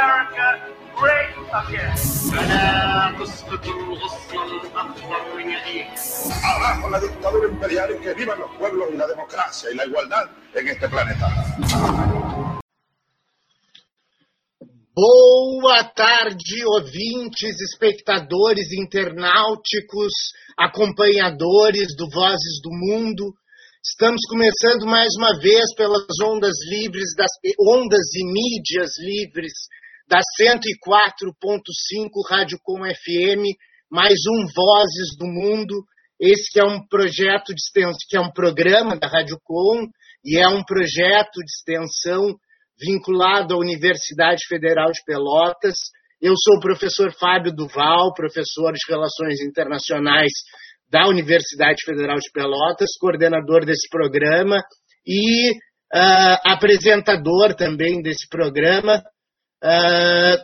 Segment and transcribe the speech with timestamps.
[0.00, 0.46] America
[0.96, 1.96] great again.
[2.32, 6.00] فلا تسقط الغصن الأخضر يعيش.
[6.42, 10.30] Abajo la dictadura imperial y que vivan los pueblos y la democracia y la igualdad
[10.54, 11.26] en este planeta.
[14.94, 20.12] Boa tarde, ouvintes, espectadores internauticos,
[20.56, 23.34] acompanhadores do Vozes do Mundo.
[23.88, 27.30] Estamos começando mais uma vez pelas ondas livres, das
[27.60, 29.52] ondas e mídias livres
[30.11, 31.31] da 104.5
[32.29, 33.47] Rádio Com FM,
[33.89, 35.85] mais um Vozes do Mundo.
[36.19, 39.87] Esse é um projeto de extensão, que é um programa da Rádio Com
[40.25, 42.35] e é um projeto de extensão
[42.77, 45.77] vinculado à Universidade Federal de Pelotas.
[46.21, 50.33] Eu sou o professor Fábio Duval, professor de Relações Internacionais
[50.89, 54.61] da Universidade Federal de Pelotas, coordenador desse programa
[55.07, 59.01] e uh, apresentador também desse programa,
[59.63, 60.37] uh,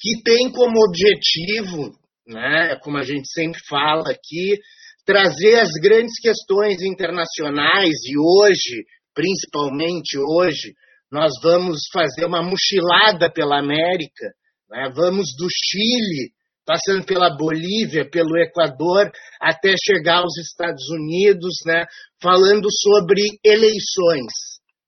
[0.00, 1.92] que tem como objetivo,
[2.26, 4.58] né, como a gente sempre fala aqui,
[5.04, 10.74] trazer as grandes questões internacionais e hoje, principalmente hoje,
[11.10, 14.32] nós vamos fazer uma mochilada pela América,
[14.68, 14.90] né?
[14.94, 16.32] vamos do Chile,
[16.66, 21.84] passando pela Bolívia, pelo Equador, até chegar aos Estados Unidos, né?
[22.20, 24.32] falando sobre eleições.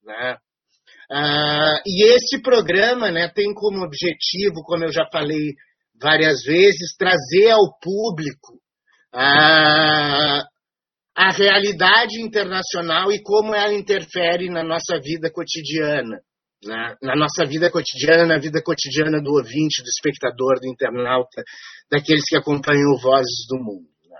[0.02, 0.36] Né?
[1.10, 5.54] Ah, e esse programa né, tem como objetivo, como eu já falei
[6.00, 8.60] várias vezes, trazer ao público
[9.12, 10.42] a,
[11.16, 16.20] a realidade internacional e como ela interfere na nossa vida cotidiana.
[16.64, 16.94] Né?
[17.02, 21.42] Na nossa vida cotidiana, na vida cotidiana do ouvinte, do espectador, do internauta,
[21.90, 23.88] daqueles que acompanham o Vozes do Mundo.
[24.08, 24.18] Né?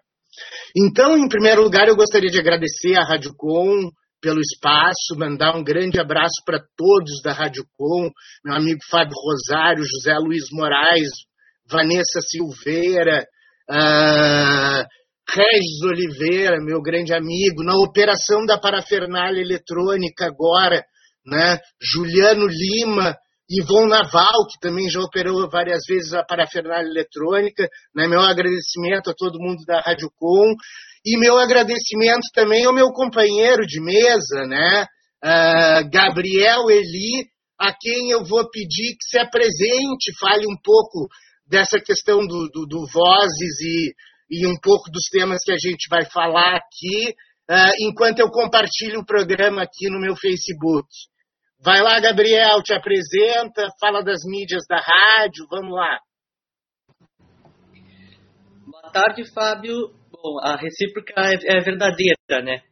[0.77, 5.65] Então, em primeiro lugar, eu gostaria de agradecer à Rádio Com pelo espaço, mandar um
[5.65, 8.11] grande abraço para todos da Rádio Com,
[8.45, 11.11] meu amigo Fábio Rosário, José Luiz Moraes,
[11.69, 13.27] Vanessa Silveira,
[13.71, 14.85] uh,
[15.29, 20.85] Regis Oliveira, meu grande amigo, na operação da parafernália eletrônica agora,
[21.27, 21.59] né?
[21.83, 23.17] Juliano Lima,
[23.49, 28.09] Ivon Naval, que também já operou várias vezes a parafernália eletrônica, né?
[28.09, 30.55] meu agradecimento a todo mundo da Rádio Com,
[31.07, 34.85] e meu agradecimento também ao meu companheiro de mesa, né?
[35.25, 37.29] Uh, Gabriel Eli,
[37.59, 41.09] a quem eu vou pedir que se apresente, fale um pouco
[41.49, 43.95] dessa questão do, do, do Vozes e
[44.31, 47.11] e um pouco dos temas que a gente vai falar aqui,
[47.51, 50.89] uh, enquanto eu compartilho o programa aqui no meu Facebook.
[51.61, 55.99] Vai lá, Gabriel, te apresenta, fala das mídias da rádio, vamos lá.
[58.67, 59.95] Boa tarde, Fábio.
[60.43, 62.63] A recíproca é, é verdadeira, né?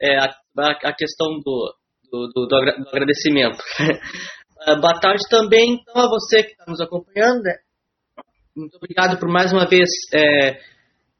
[0.00, 0.34] É a,
[0.84, 1.74] a questão do,
[2.10, 3.62] do, do, do agradecimento.
[4.80, 7.54] Boa tarde também, então, a você que está nos acompanhando, né?
[8.56, 10.58] muito obrigado por mais uma vez é,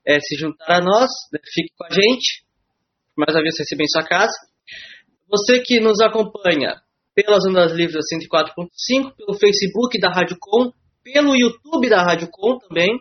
[0.07, 1.11] é, se juntar a nós.
[1.33, 1.39] Né?
[1.53, 2.45] Fique com a gente.
[3.17, 4.33] Mais uma vez receber em sua casa.
[5.29, 6.81] Você que nos acompanha
[7.15, 10.73] pelas ondas livres da 104.5, pelo Facebook da Rádio Com,
[11.03, 13.01] pelo YouTube da Rádio Com também,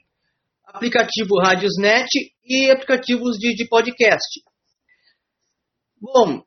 [0.67, 2.11] aplicativo Radiosnet
[2.45, 4.43] e aplicativos de, de podcast.
[5.99, 6.43] Bom,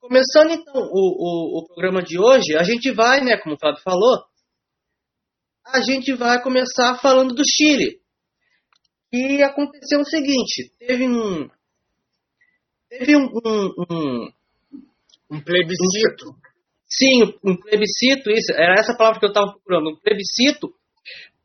[0.00, 3.82] Começando então o, o, o, programa de hoje, a gente vai, né, como o Fábio
[3.82, 4.24] falou,
[5.66, 8.00] a gente vai começar falando do Chile.
[9.12, 11.50] E aconteceu o seguinte, teve um.
[12.88, 13.28] Teve um.
[13.44, 14.32] Um, um,
[15.32, 16.34] um plebiscito.
[16.92, 20.74] Sim, um plebiscito, isso, era essa palavra que eu estava procurando, um plebiscito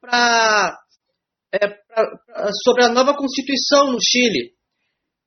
[0.01, 0.75] pra,
[1.51, 4.55] é, pra, pra, sobre a nova Constituição no Chile.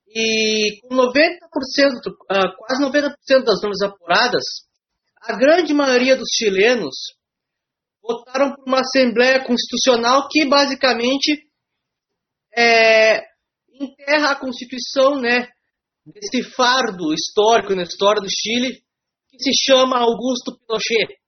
[0.08, 1.12] E com 90%,
[2.30, 4.42] ah, quase 90% das normas apuradas,
[5.20, 6.96] a grande maioria dos chilenos
[8.02, 11.44] votaram por uma Assembleia Constitucional que basicamente
[12.56, 13.22] é,
[13.70, 15.48] enterra a Constituição né,
[16.06, 18.82] desse fardo histórico na história do Chile
[19.30, 21.18] que se chama Augusto Pinochet.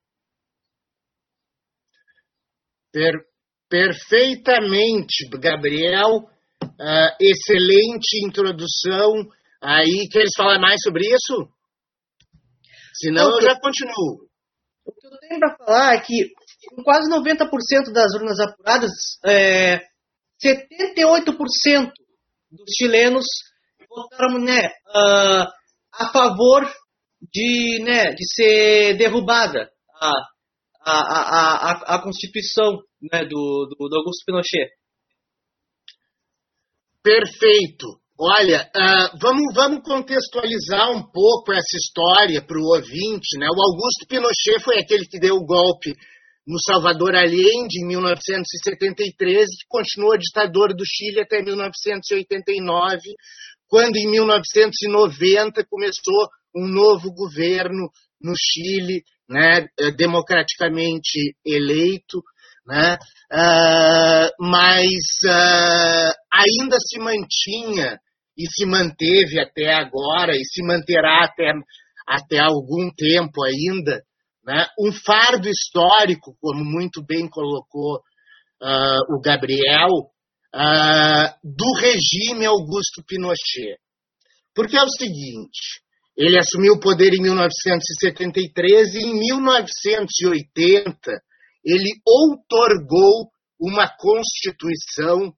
[2.92, 3.30] Per
[3.68, 6.28] perfeitamente, Gabriel
[6.80, 9.12] Uh, excelente introdução.
[9.62, 11.46] Aí, queres falar mais sobre isso?
[12.94, 14.26] Senão Não, eu já continuo.
[14.86, 16.32] O que eu tenho para falar é que
[16.70, 18.90] com quase 90% das urnas apuradas,
[19.26, 19.80] é,
[20.42, 21.92] 78%
[22.50, 23.26] dos chilenos
[23.88, 25.46] votaram né, uh,
[25.92, 26.66] a favor
[27.20, 29.70] de, né, de ser derrubada
[30.00, 30.12] a,
[30.84, 32.78] a, a, a, Constituição
[33.12, 34.70] né, do, do, do Augusto Pinochet.
[37.02, 37.86] Perfeito.
[38.18, 43.38] Olha, uh, vamos, vamos contextualizar um pouco essa história para o ouvinte.
[43.38, 43.46] Né?
[43.46, 45.94] O Augusto Pinochet foi aquele que deu o golpe
[46.46, 53.00] no Salvador Allende em 1973 e continuou ditador do Chile até 1989,
[53.70, 57.88] quando em 1990 começou um novo governo
[58.20, 62.20] no Chile, né, eh, democraticamente eleito,
[62.66, 62.98] né,
[63.32, 64.90] uh, mas
[65.24, 67.98] uh, ainda se mantinha
[68.36, 71.52] e se manteve até agora e se manterá até,
[72.06, 74.02] até algum tempo ainda,
[74.44, 78.00] né, um fardo histórico, como muito bem colocou
[78.60, 79.88] uh, o Gabriel,
[80.52, 83.78] do regime Augusto Pinochet.
[84.54, 85.80] Porque é o seguinte,
[86.16, 91.12] ele assumiu o poder em 1973 e em 1980
[91.64, 93.30] ele outorgou
[93.60, 95.32] uma Constituição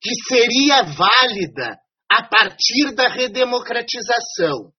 [0.00, 1.78] que seria válida
[2.10, 4.72] a partir da redemocratização.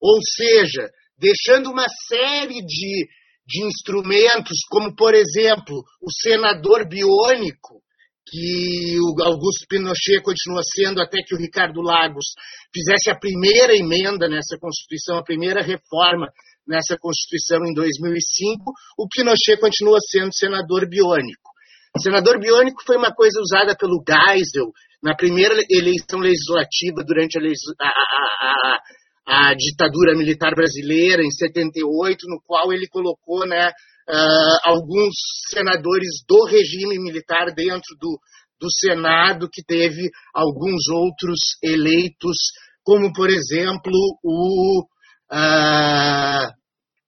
[0.00, 3.06] Ou seja, deixando uma série de,
[3.46, 7.81] de instrumentos, como, por exemplo, o senador biônico,
[8.26, 12.24] que o Augusto Pinochet continua sendo até que o Ricardo Lagos
[12.72, 16.28] fizesse a primeira emenda nessa Constituição, a primeira reforma
[16.66, 21.50] nessa Constituição em 2005, o Pinochet continua sendo senador biônico.
[21.98, 24.70] Senador biônico foi uma coisa usada pelo Geisel
[25.02, 27.42] na primeira eleição legislativa durante a,
[27.80, 28.78] a,
[29.26, 33.72] a, a ditadura militar brasileira, em 78, no qual ele colocou né,
[34.08, 35.14] uh, alguns
[35.50, 38.18] senadores do regime militar dentro do,
[38.60, 42.36] do Senado, que teve alguns outros eleitos,
[42.82, 44.84] como, por exemplo, o,
[45.32, 46.50] uh,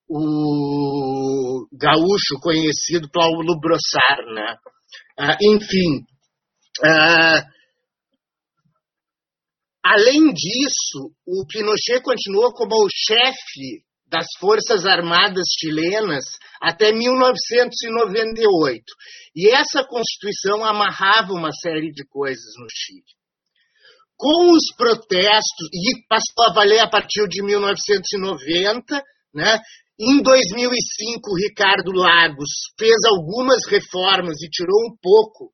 [0.08, 4.18] o gaúcho conhecido Paulo Brossar.
[4.34, 4.56] Né?
[5.18, 6.04] Uh, enfim,
[9.82, 16.24] além disso, o Pinochet continuou como o chefe das Forças Armadas chilenas
[16.62, 18.84] até 1998.
[19.34, 23.02] E essa Constituição amarrava uma série de coisas no Chile.
[24.16, 29.02] Com os protestos, e passou a valer a partir de 1990,
[29.34, 29.58] né?
[29.98, 35.50] Em 2005, Ricardo Lagos fez algumas reformas e tirou um pouco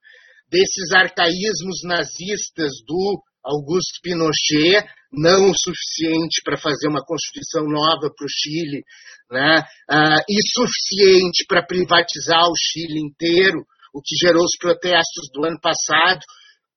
[0.50, 8.24] desses arcaísmos nazistas do Augusto Pinochet, não o suficiente para fazer uma Constituição nova para
[8.24, 8.82] o Chile,
[9.30, 9.62] né?
[9.88, 15.58] Ah, e suficiente para privatizar o Chile inteiro, o que gerou os protestos do ano
[15.60, 16.20] passado,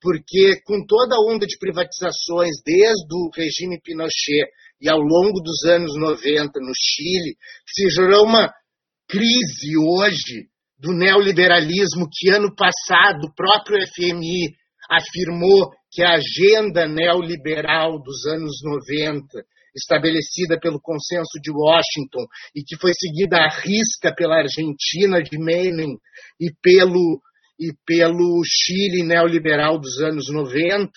[0.01, 4.49] porque com toda a onda de privatizações desde o regime Pinochet
[4.81, 7.37] e ao longo dos anos 90 no Chile,
[7.67, 8.51] se gerou uma
[9.07, 14.53] crise hoje do neoliberalismo que ano passado o próprio FMI
[14.97, 19.27] afirmou que a agenda neoliberal dos anos 90,
[19.75, 22.25] estabelecida pelo consenso de Washington
[22.55, 25.97] e que foi seguida à risca pela Argentina de Menem
[26.39, 27.21] e pelo,
[27.59, 30.89] e pelo Chile neoliberal dos anos 90,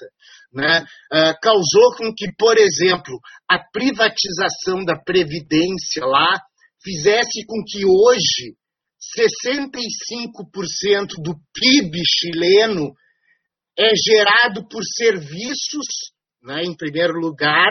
[0.52, 6.40] né, uh, causou com que, por exemplo, a privatização da Previdência lá
[6.82, 8.54] fizesse com que hoje
[9.18, 12.94] 65% do PIB chileno
[13.78, 16.12] é gerado por serviços,
[16.42, 17.70] né, em primeiro lugar,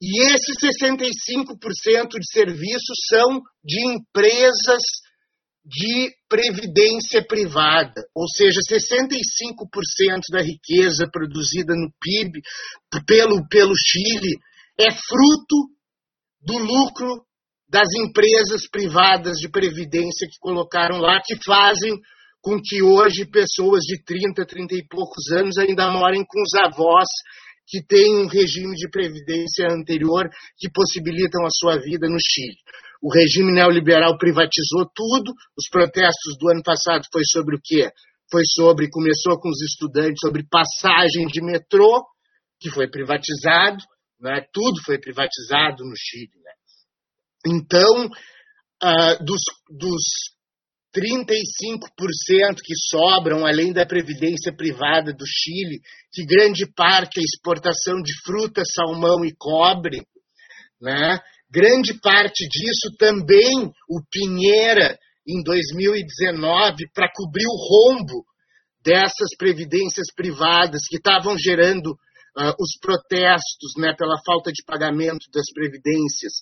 [0.00, 4.82] e esses 65% de serviços são de empresas
[5.64, 12.40] de previdência privada, ou seja, 65% da riqueza produzida no PIB
[13.06, 14.38] pelo, pelo Chile
[14.78, 15.68] é fruto
[16.40, 17.26] do lucro
[17.68, 21.92] das empresas privadas de previdência que colocaram lá, que fazem
[22.40, 27.08] com que hoje pessoas de 30, 30 e poucos anos ainda morem com os avós
[27.66, 32.56] que têm um regime de previdência anterior que possibilitam a sua vida no Chile.
[33.02, 35.32] O regime neoliberal privatizou tudo.
[35.56, 37.90] Os protestos do ano passado foi sobre o quê?
[38.30, 42.04] Foi sobre, começou com os estudantes, sobre passagem de metrô,
[42.60, 43.78] que foi privatizado,
[44.20, 44.44] né?
[44.52, 46.32] tudo foi privatizado no Chile.
[46.42, 46.52] Né?
[47.46, 49.40] Então, uh, dos,
[49.70, 50.02] dos
[50.94, 55.80] 35% que sobram, além da previdência privada do Chile,
[56.12, 60.02] que grande parte é exportação de fruta, salmão e cobre,
[60.80, 61.18] né?
[61.50, 68.24] grande parte disso também o Pinheira, em 2019, para cobrir o rombo
[68.82, 75.44] dessas previdências privadas que estavam gerando uh, os protestos né, pela falta de pagamento das
[75.52, 76.32] previdências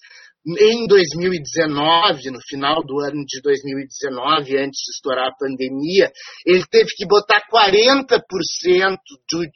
[0.46, 6.12] em 2019, no final do ano de 2019, antes de estourar a pandemia,
[6.46, 8.20] ele teve que botar 40%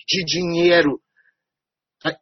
[0.08, 1.00] de dinheiro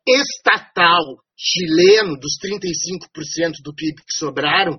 [0.07, 1.03] estatal
[1.35, 4.79] chileno, dos 35% do PIB que sobraram,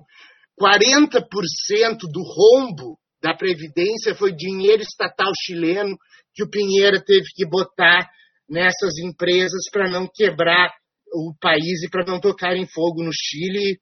[0.60, 5.96] 40% do rombo da Previdência foi dinheiro estatal chileno
[6.34, 8.08] que o Pinheira teve que botar
[8.48, 10.70] nessas empresas para não quebrar
[11.12, 13.78] o país e para não tocarem fogo no Chile,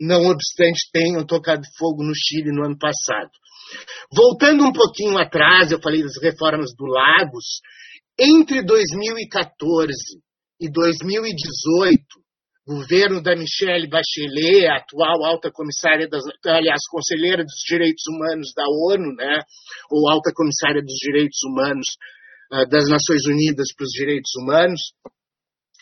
[0.00, 3.30] não obstante tenham tocado fogo no Chile no ano passado.
[4.12, 7.60] Voltando um pouquinho atrás, eu falei das reformas do Lagos,
[8.18, 9.92] entre 2014
[10.60, 12.02] e 2018,
[12.66, 19.14] governo da Michelle Bachelet, atual alta comissária das, aliás, conselheira dos direitos humanos da ONU,
[19.14, 19.40] né,
[19.90, 21.86] ou alta comissária dos direitos humanos
[22.52, 24.80] uh, das Nações Unidas para os Direitos Humanos,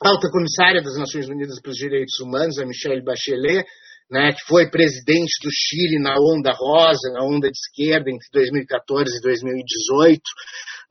[0.02, 3.66] alta comissária das Nações Unidas para os Direitos Humanos, a Michelle Bachelet,
[4.10, 9.18] né, que foi presidente do Chile na onda rosa, na onda de esquerda entre 2014
[9.18, 10.22] e 2018,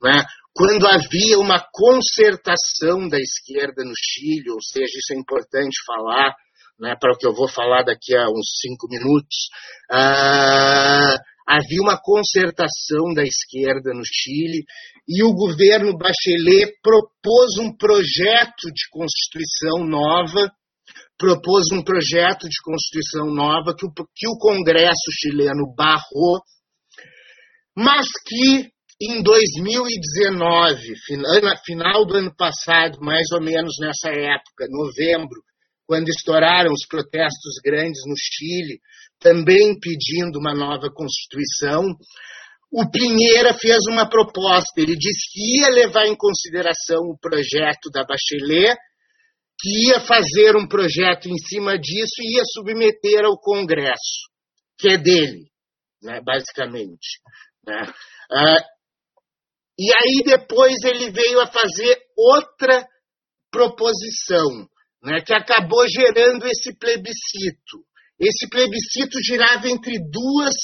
[0.02, 0.24] né,
[0.54, 6.34] quando havia uma concertação da esquerda no Chile, ou seja, isso é importante falar,
[6.78, 9.48] né, para o que eu vou falar daqui a uns cinco minutos,
[9.90, 14.64] uh, havia uma concertação da esquerda no Chile
[15.08, 20.52] e o governo Bachelet propôs um projeto de constituição nova
[21.18, 26.40] propôs um projeto de Constituição nova que o, que o Congresso chileno barrou,
[27.76, 30.94] mas que em 2019,
[31.64, 35.40] final do ano passado, mais ou menos nessa época, novembro,
[35.86, 38.80] quando estouraram os protestos grandes no Chile,
[39.20, 41.84] também pedindo uma nova Constituição,
[42.70, 44.80] o Pinheira fez uma proposta.
[44.80, 48.76] Ele disse que ia levar em consideração o projeto da Bachelet
[49.60, 54.30] que ia fazer um projeto em cima disso e ia submeter ao Congresso,
[54.78, 55.50] que é dele,
[56.00, 57.18] né, basicamente.
[57.66, 57.92] Né?
[58.30, 58.64] Ah,
[59.76, 62.86] e aí depois ele veio a fazer outra
[63.50, 64.68] proposição,
[65.02, 67.84] né, que acabou gerando esse plebiscito.
[68.20, 70.54] Esse plebiscito girava entre duas,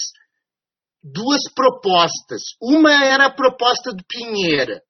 [1.04, 2.40] duas propostas.
[2.60, 4.80] Uma era a proposta do Pinheira,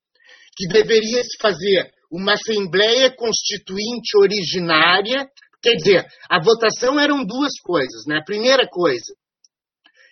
[0.57, 5.29] que deveria se fazer uma Assembleia Constituinte originária.
[5.61, 8.07] Quer dizer, a votação eram duas coisas.
[8.07, 8.19] Né?
[8.19, 9.13] A primeira coisa,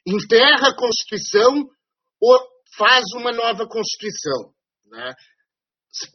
[0.05, 1.65] enterra a Constituição
[2.21, 2.41] ou
[2.77, 4.53] faz uma nova Constituição.
[4.91, 5.15] Né?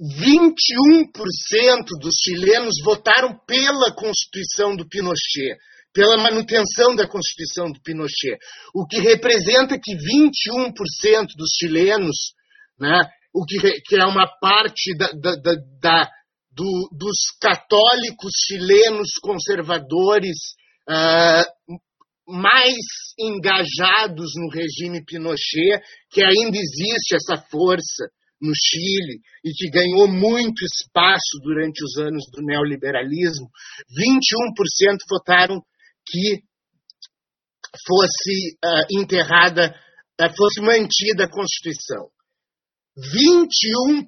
[0.01, 5.55] 21% dos chilenos votaram pela Constituição do Pinochet,
[5.97, 8.37] pela manutenção da Constituição do Pinochet,
[8.71, 12.15] o que representa que 21% dos chilenos
[12.79, 13.01] né,
[13.33, 16.09] o que, que é uma parte da, da, da, da
[16.51, 20.37] do, dos católicos chilenos conservadores
[20.87, 21.77] uh,
[22.27, 22.75] mais
[23.19, 28.05] engajados no regime Pinochet, que ainda existe essa força
[28.39, 33.49] no Chile e que ganhou muito espaço durante os anos do neoliberalismo,
[33.89, 35.59] 21% votaram
[36.09, 36.41] que
[37.85, 39.75] fosse uh, enterrada,
[40.21, 42.09] uh, fosse mantida a Constituição.
[42.97, 44.07] 21%,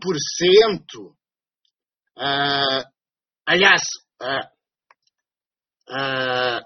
[2.18, 2.84] uh,
[3.46, 3.82] aliás,
[4.22, 4.48] uh,
[5.92, 6.62] uh,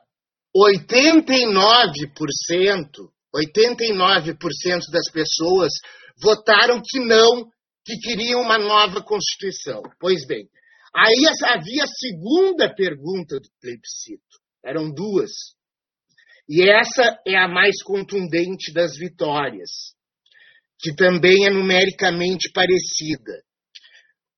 [0.56, 5.74] 89%, 89% das pessoas
[6.22, 7.50] votaram que não,
[7.84, 9.82] que queriam uma nova Constituição.
[10.00, 10.50] Pois bem,
[10.96, 14.42] aí havia a segunda pergunta do plebiscito.
[14.64, 15.32] Eram duas.
[16.48, 19.94] E essa é a mais contundente das vitórias
[20.84, 23.42] que também é numericamente parecida.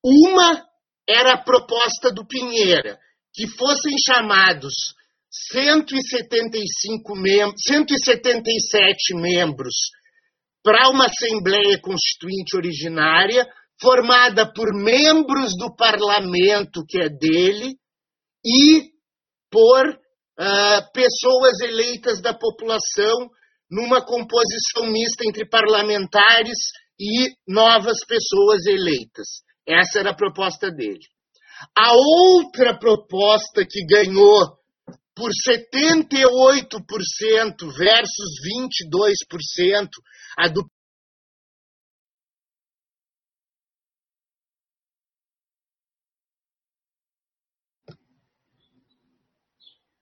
[0.03, 0.63] Uma
[1.09, 2.99] era a proposta do Pinheira,
[3.33, 4.73] que fossem chamados
[5.51, 9.73] 175 mem 177 membros
[10.63, 13.47] para uma Assembleia Constituinte originária,
[13.81, 17.75] formada por membros do parlamento que é dele
[18.45, 18.91] e
[19.51, 19.99] por
[20.39, 23.29] uh, pessoas eleitas da população
[23.69, 26.57] numa composição mista entre parlamentares
[26.99, 29.43] e novas pessoas eleitas.
[29.67, 31.03] Essa era a proposta dele.
[31.77, 34.57] A outra proposta que ganhou
[35.15, 36.75] por 78%
[37.77, 38.29] versus
[39.31, 39.89] 22%,
[40.37, 40.65] a do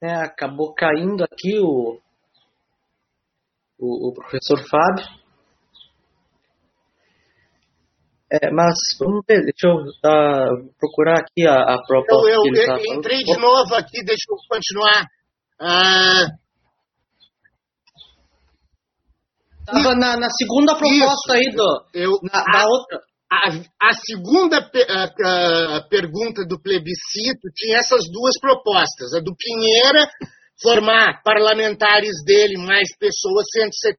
[0.03, 1.97] É, acabou caindo aqui o,
[3.79, 5.05] o, o professor Fábio.
[8.29, 12.29] É, mas vamos ver, deixa eu uh, procurar aqui a, a proposta.
[12.29, 15.07] Eu, eu, tá entrei de novo aqui, deixa eu continuar.
[15.61, 16.25] Ah,
[19.65, 21.85] Tava na, na segunda proposta aí do.
[21.93, 22.99] Eu, Na, na a, outra.
[23.33, 29.15] A, a segunda a, a pergunta do plebiscito tinha essas duas propostas.
[29.15, 30.07] A do Pinheira,
[30.61, 33.97] formar parlamentares dele, mais pessoas, 170,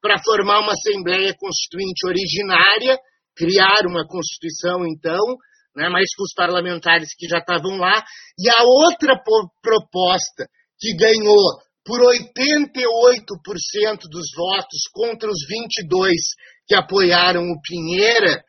[0.00, 2.98] para formar uma Assembleia Constituinte originária,
[3.36, 5.20] criar uma Constituição, então,
[5.76, 8.02] né, mais que os parlamentares que já estavam lá.
[8.38, 9.20] E a outra
[9.62, 15.60] proposta, que ganhou por 88% dos votos contra os 22%
[16.70, 18.44] que apoiaram o Pinheira,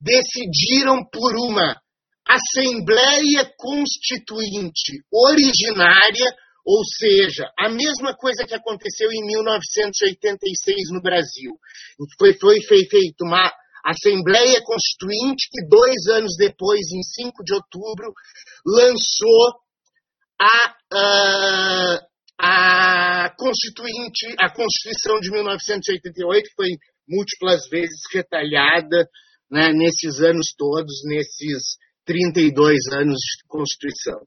[0.00, 1.78] decidiram por uma
[2.26, 11.52] Assembleia Constituinte originária, ou seja, a mesma coisa que aconteceu em 1986 no Brasil.
[12.18, 13.52] Foi, foi feita uma
[13.84, 18.10] Assembleia Constituinte que, dois anos depois, em 5 de outubro,
[18.64, 19.52] lançou
[20.40, 20.74] a,
[22.40, 26.70] a, Constituinte, a Constituição de 1988, que foi
[27.08, 29.08] múltiplas vezes retalhada
[29.50, 34.20] né, nesses anos todos, nesses 32 anos de Constituição.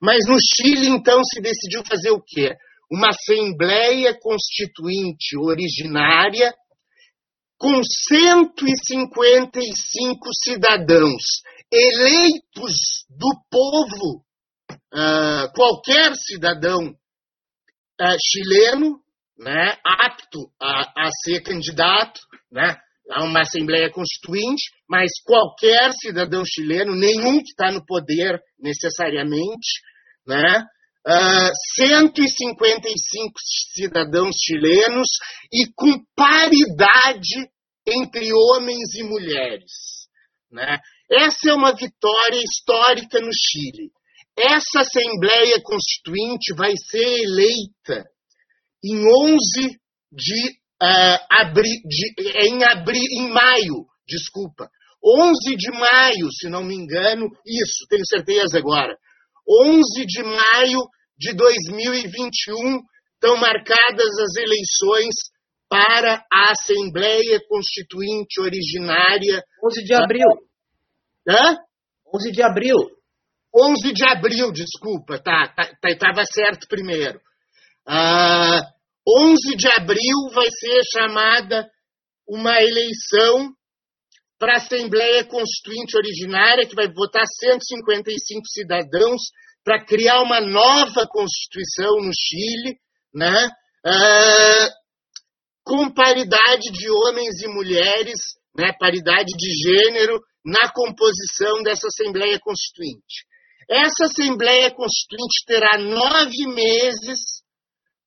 [0.00, 2.54] Mas no Chile, então, se decidiu fazer o quê?
[2.90, 6.54] Uma Assembleia Constituinte originária
[7.58, 11.22] com 155 cidadãos
[11.72, 14.22] eleitos do povo,
[14.92, 19.00] uh, qualquer cidadão uh, chileno,
[19.38, 22.76] né, apto a, a ser candidato né,
[23.10, 29.80] a uma Assembleia Constituinte, mas qualquer cidadão chileno, nenhum que está no poder necessariamente,
[30.26, 30.64] né,
[31.06, 33.32] uh, 155
[33.74, 35.08] cidadãos chilenos
[35.52, 37.50] e com paridade
[37.86, 39.72] entre homens e mulheres.
[40.50, 40.78] Né?
[41.10, 43.90] Essa é uma vitória histórica no Chile.
[44.36, 48.04] Essa Assembleia Constituinte vai ser eleita
[48.84, 49.78] em 11
[50.12, 50.50] de,
[50.82, 54.68] uh, abri, de, em, abri, em maio, desculpa,
[55.02, 58.96] 11 de maio, se não me engano, isso, tenho certeza agora.
[59.48, 60.80] 11 de maio
[61.18, 62.80] de 2021
[63.14, 65.14] estão marcadas as eleições
[65.68, 69.42] para a Assembleia Constituinte Originária.
[69.64, 70.28] 11 de abril.
[71.28, 71.56] Hã?
[72.14, 72.76] 11 de abril.
[73.56, 77.20] 11 de abril, desculpa, tá, tá, tava certo primeiro.
[77.86, 78.62] Ah,
[79.06, 81.68] 11 de abril vai ser chamada
[82.26, 83.52] uma eleição
[84.38, 89.22] para a Assembleia Constituinte Originária, que vai votar 155 cidadãos
[89.62, 92.78] para criar uma nova Constituição no Chile,
[93.14, 93.50] né?
[93.86, 94.70] Ah,
[95.64, 98.18] com paridade de homens e mulheres,
[98.56, 98.72] né?
[98.78, 103.24] paridade de gênero na composição dessa Assembleia Constituinte.
[103.68, 107.43] Essa Assembleia Constituinte terá nove meses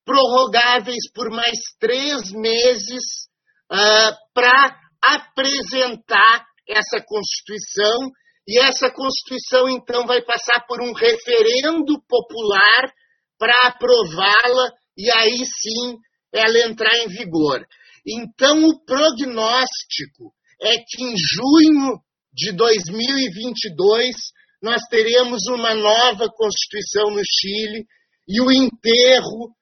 [0.08, 3.28] prorrogáveis por mais três meses
[3.70, 8.10] uh, para apresentar essa Constituição.
[8.46, 12.90] E essa Constituição, então, vai passar por um referendo popular
[13.38, 15.98] para aprová-la e aí sim
[16.32, 17.62] ela entrar em vigor.
[18.06, 22.00] Então, o prognóstico é que em junho
[22.32, 24.16] de 2022
[24.62, 27.84] nós teremos uma nova Constituição no Chile
[28.26, 29.54] e o enterro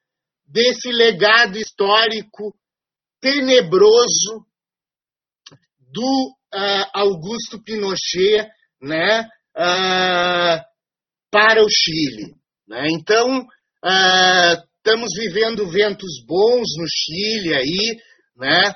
[0.46, 2.54] desse legado histórico
[3.20, 4.46] tenebroso
[5.90, 8.48] do uh, Augusto Pinochet
[8.80, 9.22] né,
[9.56, 10.62] uh,
[11.30, 12.34] para o Chile.
[12.68, 12.88] Né?
[12.90, 18.00] Então, uh, estamos vivendo ventos bons no Chile aí,
[18.36, 18.74] né?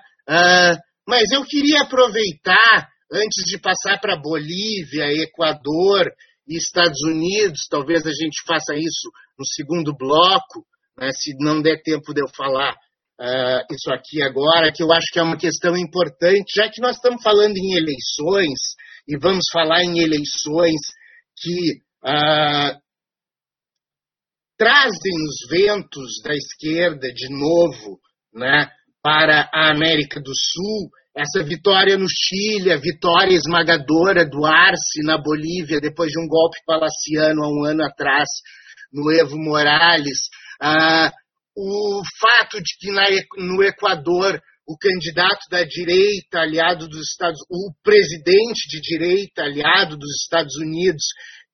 [1.07, 6.07] mas eu queria aproveitar, antes de passar para Bolívia, Equador
[6.47, 10.65] e Estados Unidos, talvez a gente faça isso no segundo bloco,
[11.01, 12.73] né, se não der tempo de eu falar
[13.21, 16.97] uh, isso aqui agora, que eu acho que é uma questão importante, já que nós
[16.97, 18.59] estamos falando em eleições,
[19.09, 20.79] e vamos falar em eleições
[21.37, 22.79] que uh,
[24.59, 27.99] trazem os ventos da esquerda de novo
[28.35, 28.69] né,
[29.03, 35.17] para a América do Sul, essa vitória no Chile, a vitória esmagadora do Arce na
[35.17, 38.29] Bolívia, depois de um golpe palaciano há um ano atrás,
[38.93, 40.29] no Evo Morales,
[40.61, 41.13] ah,
[41.57, 43.05] o fato de que na,
[43.37, 50.23] no Equador o candidato da direita aliado dos Estados o presidente de direita aliado dos
[50.23, 51.05] Estados Unidos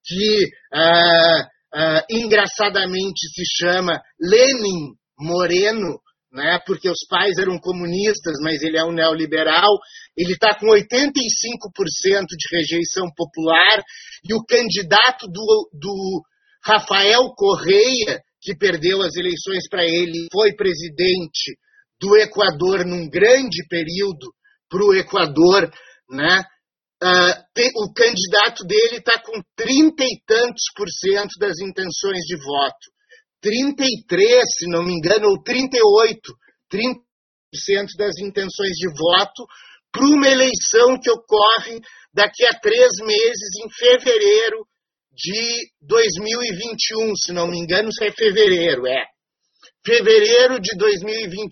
[0.04, 6.00] que ah, ah, engraçadamente se chama Lenin Moreno
[6.36, 9.70] né, porque os pais eram comunistas, mas ele é um neoliberal,
[10.14, 13.82] ele está com 85% de rejeição popular,
[14.22, 16.22] e o candidato do, do
[16.62, 21.58] Rafael Correia que perdeu as eleições para ele, foi presidente
[22.00, 24.32] do Equador num grande período
[24.70, 25.68] para o Equador,
[26.08, 26.44] né?
[27.02, 32.86] uh, o candidato dele está com trinta e tantos por cento das intenções de voto.
[33.42, 36.32] 33, se não me engano, ou 38,
[36.72, 37.02] 30%
[37.98, 39.44] das intenções de voto
[39.90, 41.80] para uma eleição que ocorre
[42.14, 44.64] daqui a três meses, em fevereiro
[45.16, 49.04] de 2021, se não me engano, se é fevereiro, é.
[49.84, 51.48] Fevereiro de 2021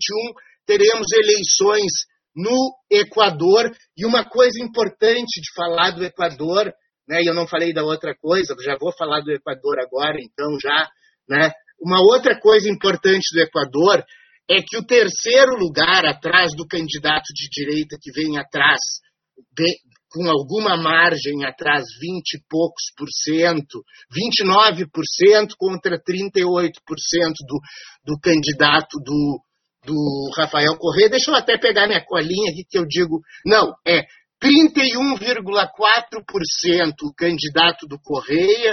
[0.67, 1.91] teremos eleições
[2.35, 6.71] no Equador e uma coisa importante de falar do Equador,
[7.07, 7.21] né?
[7.25, 10.89] Eu não falei da outra coisa, já vou falar do Equador agora, então já,
[11.29, 11.51] né?
[11.79, 14.03] Uma outra coisa importante do Equador
[14.49, 18.79] é que o terceiro lugar atrás do candidato de direita que vem atrás,
[20.15, 26.97] com alguma margem atrás, 20 e poucos por cento, 29 por cento contra 38 por
[26.97, 27.59] cento do,
[28.05, 29.41] do candidato do,
[29.83, 31.09] do Rafael Correia.
[31.09, 34.05] Deixa eu até pegar minha colinha aqui que eu digo, não, é
[34.41, 38.71] 31,4% o candidato do Correia,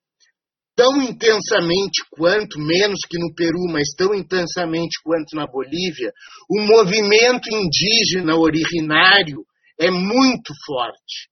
[0.75, 6.11] tão intensamente quanto, menos que no Peru, mas tão intensamente quanto na Bolívia,
[6.49, 9.45] o movimento indígena originário
[9.79, 11.29] é muito forte.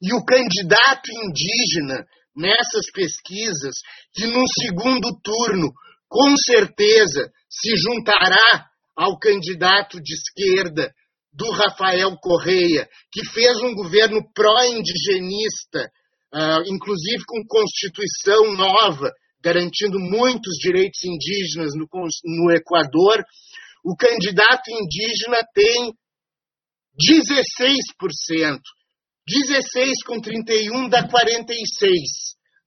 [0.00, 3.76] E o candidato indígena nessas pesquisas,
[4.14, 5.72] que num segundo turno,
[6.08, 10.92] com certeza, se juntará ao candidato de esquerda
[11.32, 15.90] do Rafael Correia, que fez um governo pró-indigenista
[16.32, 19.10] uh, inclusive com constituição nova,
[19.42, 21.86] garantindo muitos direitos indígenas no,
[22.24, 23.22] no Equador,
[23.84, 25.92] o candidato indígena tem
[26.96, 28.58] 16%.
[29.26, 32.00] 16 com 31 dá 46.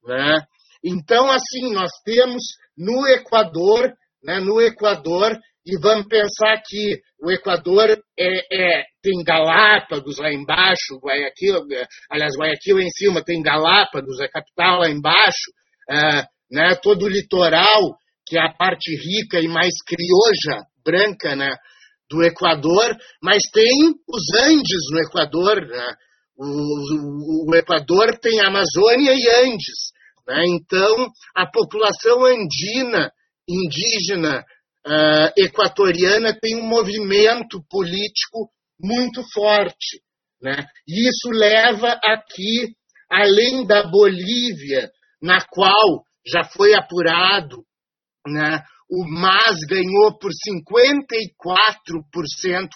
[0.05, 0.37] Né?
[0.83, 2.43] Então, assim, nós temos
[2.77, 10.19] no Equador, né, no Equador, e vamos pensar que o Equador é, é, tem Galápagos
[10.19, 11.65] lá embaixo, Guayaquil,
[12.09, 15.51] aliás, Guayaquil em cima tem Galápagos, a capital lá embaixo,
[15.89, 21.49] é, né, todo o litoral, que é a parte rica e mais crioja, branca, né,
[22.09, 25.95] do Equador, mas tem os Andes no Equador, né?
[26.37, 29.91] O, o, Equador tem Amazônia e Andes,
[30.27, 30.43] né?
[30.47, 33.11] então a população andina,
[33.47, 34.43] indígena,
[34.85, 40.01] uh, equatoriana tem um movimento político muito forte.
[40.41, 40.65] Né?
[40.87, 42.75] E isso leva aqui,
[43.09, 47.63] além da Bolívia, na qual já foi apurado,
[48.27, 50.33] né, o MAS ganhou por 54%,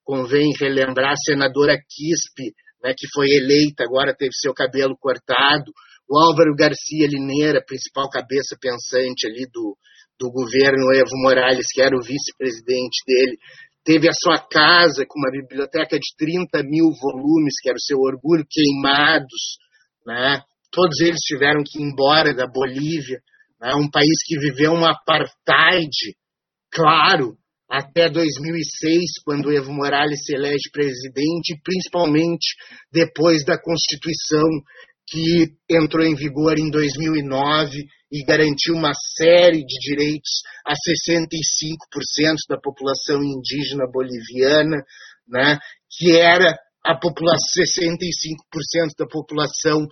[0.04, 5.72] convém relembrar a senadora Quispe, né, que foi eleita, agora teve seu cabelo cortado.
[6.10, 9.76] O Álvaro Garcia Lineira, principal cabeça pensante ali do,
[10.20, 13.38] do governo Evo Morales, que era o vice-presidente dele,
[13.84, 18.00] teve a sua casa com uma biblioteca de 30 mil volumes, que era o seu
[18.00, 19.58] orgulho, queimados.
[20.06, 20.42] Né?
[20.72, 23.22] Todos eles tiveram que ir embora da Bolívia,
[23.62, 23.76] né?
[23.76, 25.92] um país que viveu um apartheid,
[26.72, 27.38] claro,
[27.70, 32.56] até 2006, quando Evo Morales se elege presidente, principalmente
[32.92, 34.48] depois da Constituição
[35.08, 40.32] que entrou em vigor em 2009 e garantiu uma série de direitos
[40.66, 44.78] a 65% da população indígena boliviana,
[45.28, 45.60] né,
[45.92, 49.86] que era a população 65% da população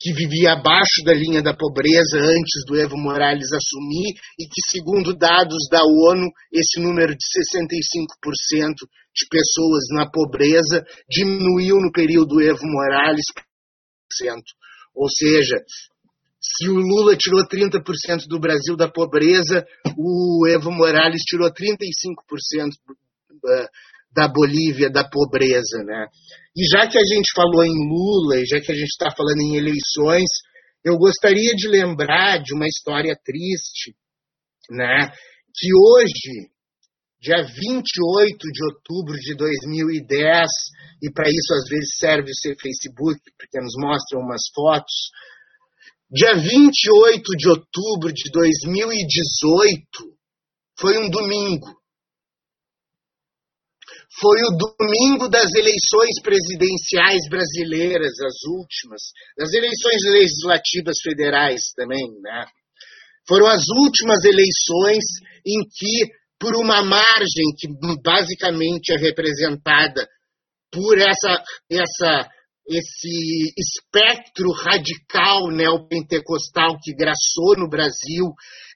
[0.00, 5.14] que vivia abaixo da linha da pobreza antes do Evo Morales assumir e que, segundo
[5.14, 8.72] dados da ONU, esse número de 65%
[9.14, 13.26] de pessoas na pobreza diminuiu no período do Evo Morales.
[14.94, 15.56] Ou seja,
[16.40, 22.70] se o Lula tirou 30% do Brasil da pobreza, o Evo Morales tirou 35%
[24.12, 26.06] da Bolívia da pobreza, né?
[26.56, 29.40] E já que a gente falou em Lula, e já que a gente está falando
[29.40, 30.28] em eleições,
[30.84, 33.94] eu gostaria de lembrar de uma história triste,
[34.70, 35.12] né?
[35.54, 36.48] Que hoje,
[37.20, 40.48] dia 28 de outubro de 2010,
[41.02, 45.10] e para isso às vezes serve o seu Facebook, porque nos mostram umas fotos,
[46.10, 49.80] dia 28 de outubro de 2018
[50.78, 51.80] foi um domingo
[54.18, 59.02] foi o domingo das eleições presidenciais brasileiras, as últimas,
[59.38, 62.46] das eleições legislativas federais também, né?
[63.26, 65.04] Foram as últimas eleições
[65.46, 67.68] em que, por uma margem que
[68.02, 70.08] basicamente é representada
[70.72, 72.28] por essa, essa,
[72.66, 78.32] esse espectro radical neopentecostal que graçou no Brasil,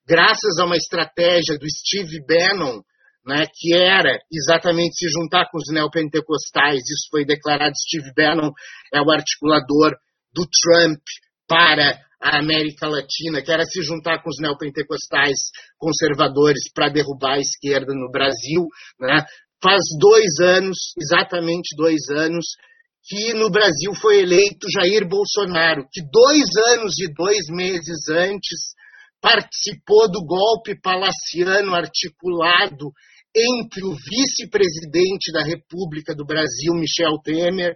[0.06, 2.80] graças a uma estratégia do Steve Bannon,
[3.26, 6.80] né, que era exatamente se juntar com os neopentecostais.
[6.80, 7.72] Isso foi declarado.
[7.76, 8.50] Steve Bannon
[8.92, 9.92] é o articulador
[10.34, 11.00] do Trump
[11.48, 15.38] para a América Latina, que era se juntar com os neopentecostais
[15.78, 18.66] conservadores para derrubar a esquerda no Brasil.
[18.98, 19.24] Né?
[19.62, 22.44] Faz dois anos, exatamente dois anos,
[23.06, 28.74] que no Brasil foi eleito Jair Bolsonaro, que dois anos e dois meses antes
[29.20, 32.90] participou do golpe palaciano articulado
[33.34, 37.74] entre o vice-presidente da República do Brasil, Michel Temer,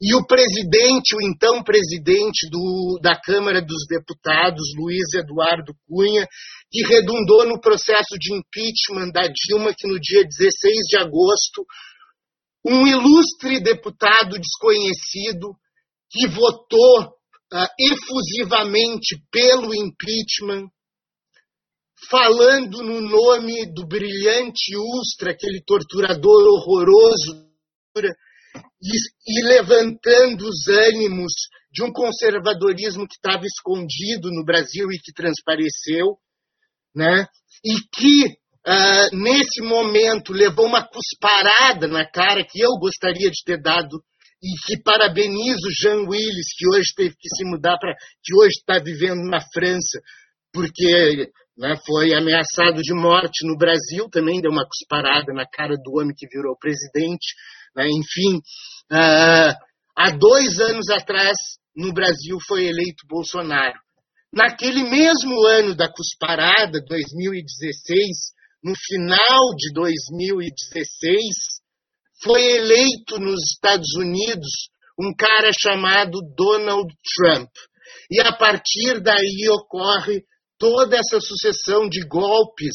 [0.00, 6.26] e o presidente, o então presidente do, da Câmara dos Deputados, Luiz Eduardo Cunha,
[6.70, 11.64] que redundou no processo de impeachment da Dilma, que no dia 16 de agosto,
[12.64, 15.54] um ilustre deputado desconhecido
[16.10, 17.02] que votou
[17.52, 20.68] uh, efusivamente pelo impeachment,
[22.08, 27.44] falando no nome do brilhante Ustra, aquele torturador horroroso,
[28.82, 31.32] e, e levantando os ânimos
[31.72, 36.18] de um conservadorismo que estava escondido no Brasil e que transpareceu,
[36.94, 37.26] né?
[37.64, 43.60] e que, uh, nesse momento, levou uma cusparada na cara que eu gostaria de ter
[43.60, 44.02] dado
[44.42, 47.94] e que parabenizo Jean Willis, que hoje teve que se mudar para.
[48.22, 50.00] que hoje está vivendo na França,
[50.52, 55.98] porque né, foi ameaçado de morte no Brasil, também deu uma cusparada na cara do
[55.98, 57.34] homem que virou presidente.
[57.74, 58.36] Né, enfim,
[58.92, 59.54] uh,
[59.96, 61.36] há dois anos atrás,
[61.74, 63.78] no Brasil, foi eleito Bolsonaro.
[64.32, 71.24] Naquele mesmo ano da cusparada, 2016, no final de 2016,
[72.22, 77.50] foi eleito nos Estados Unidos um cara chamado Donald Trump.
[78.10, 80.24] E a partir daí ocorre
[80.58, 82.74] toda essa sucessão de golpes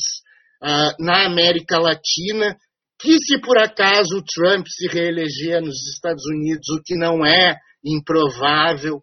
[0.62, 2.56] uh, na América Latina,
[3.00, 7.56] que se por acaso o Trump se reeleger nos Estados Unidos, o que não é
[7.84, 8.98] improvável,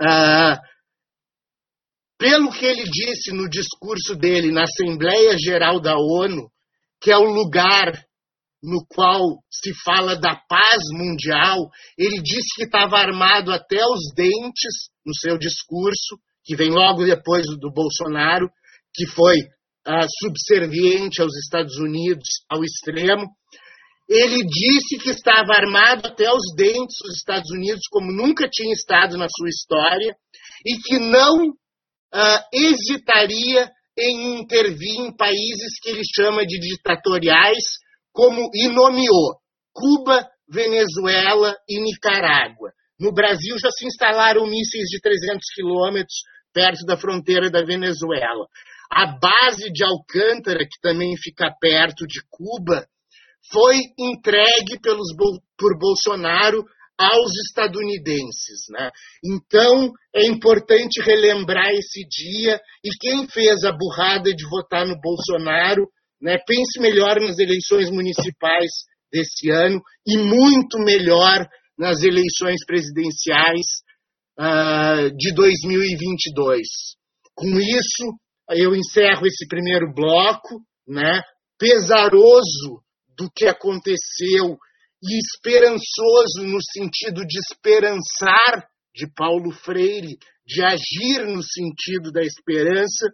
[0.00, 0.56] uh,
[2.18, 6.50] pelo que ele disse no discurso dele na Assembleia Geral da ONU,
[7.00, 7.92] que é o lugar
[8.60, 14.90] no qual se fala da paz mundial, ele disse que estava armado até os dentes
[15.06, 18.50] no seu discurso, que vem logo depois do Bolsonaro,
[18.92, 23.28] que foi uh, subserviente aos Estados Unidos ao extremo.
[24.08, 29.16] Ele disse que estava armado até os dentes dos Estados Unidos, como nunca tinha estado
[29.16, 30.16] na sua história,
[30.66, 31.54] e que não
[32.14, 37.64] uh, hesitaria em intervir em países que ele chama de ditatoriais,
[38.12, 39.36] como e nomeou
[39.72, 42.72] Cuba, Venezuela e Nicarágua.
[42.98, 46.16] No Brasil já se instalaram mísseis de 300 quilômetros
[46.52, 48.46] perto da fronteira da Venezuela.
[48.90, 52.86] A base de Alcântara, que também fica perto de Cuba,
[53.52, 55.14] foi entregue pelos,
[55.56, 56.64] por Bolsonaro
[56.98, 58.66] aos estadunidenses.
[58.70, 58.90] Né?
[59.24, 65.88] Então, é importante relembrar esse dia e quem fez a burrada de votar no Bolsonaro,
[66.20, 68.70] né, pense melhor nas eleições municipais
[69.12, 71.46] desse ano e muito melhor
[71.78, 73.66] nas eleições presidenciais
[74.38, 76.66] uh, de 2022.
[77.36, 78.18] com isso,
[78.50, 81.22] eu encerro esse primeiro bloco, né?
[81.58, 82.82] pesaroso
[83.16, 84.56] do que aconteceu
[85.02, 93.06] e esperançoso no sentido de esperançar de Paulo Freire, de agir no sentido da esperança,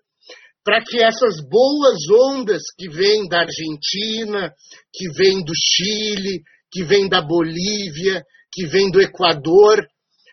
[0.65, 4.53] para que essas boas ondas que vêm da Argentina,
[4.93, 6.43] que vêm do Chile,
[6.73, 9.87] que vêm da Bolívia, que vêm do Equador,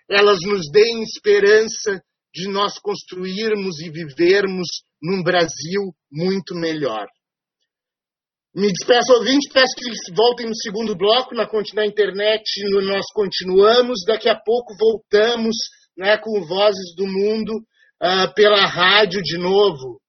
[0.10, 2.02] elas nos deem esperança
[2.34, 4.68] de nós construirmos e vivermos
[5.02, 7.08] num Brasil muito melhor.
[8.54, 14.04] Me despeço ouvinte, peço que voltem no segundo bloco, na, na internet no, nós continuamos,
[14.06, 15.56] daqui a pouco voltamos
[15.98, 17.54] né, com Vozes do Mundo
[18.04, 20.02] uh, pela rádio de novo.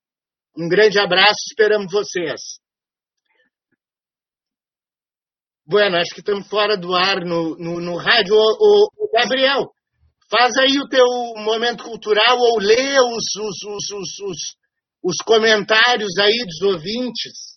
[0.57, 2.41] Um grande abraço, esperamos vocês.
[5.65, 8.35] Bueno, acho que estamos fora do ar no, no, no rádio.
[8.35, 9.71] Ô, ô, Gabriel,
[10.29, 11.05] faz aí o teu
[11.37, 14.37] momento cultural ou lê os, os, os, os,
[15.01, 17.52] os comentários aí dos ouvintes.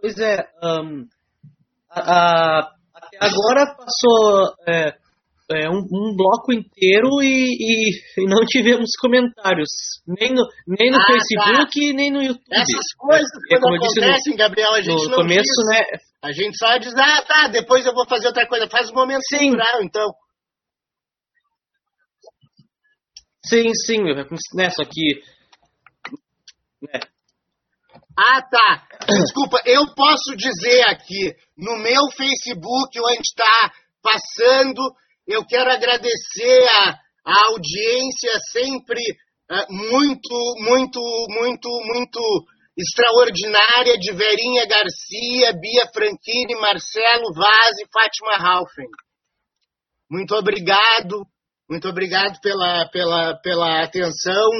[0.00, 1.06] Pois é, um,
[1.90, 4.94] a, a, até agora passou é,
[5.50, 9.68] é, um, um, bloco inteiro e, e, e, não tivemos comentários,
[10.06, 11.96] nem no, nem no ah, Facebook, tá.
[11.96, 12.44] nem no YouTube.
[12.52, 15.66] Essas coisas é, quando acontecem, no, Gabriel, a gente no começo, diz.
[15.70, 15.84] né?
[16.22, 18.68] A gente só diz, ah, tá, depois eu vou fazer outra coisa.
[18.68, 19.50] Faz o momento sim.
[19.50, 20.12] cultural, então.
[23.44, 24.02] Sim, sim,
[24.54, 25.22] né, só que...
[26.82, 27.00] Né,
[28.18, 28.88] ah, tá.
[29.06, 34.82] Desculpa, eu posso dizer aqui, no meu Facebook, onde está passando,
[35.24, 39.00] eu quero agradecer a, a audiência sempre
[39.52, 42.20] uh, muito, muito, muito, muito
[42.76, 48.88] extraordinária de Verinha Garcia, Bia Franchini, Marcelo Vaz e Fátima Raufen.
[50.10, 51.24] Muito obrigado,
[51.70, 54.50] muito obrigado pela, pela, pela atenção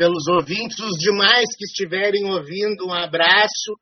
[0.00, 3.76] pelos ouvintes, os demais que estiverem ouvindo, um abraço,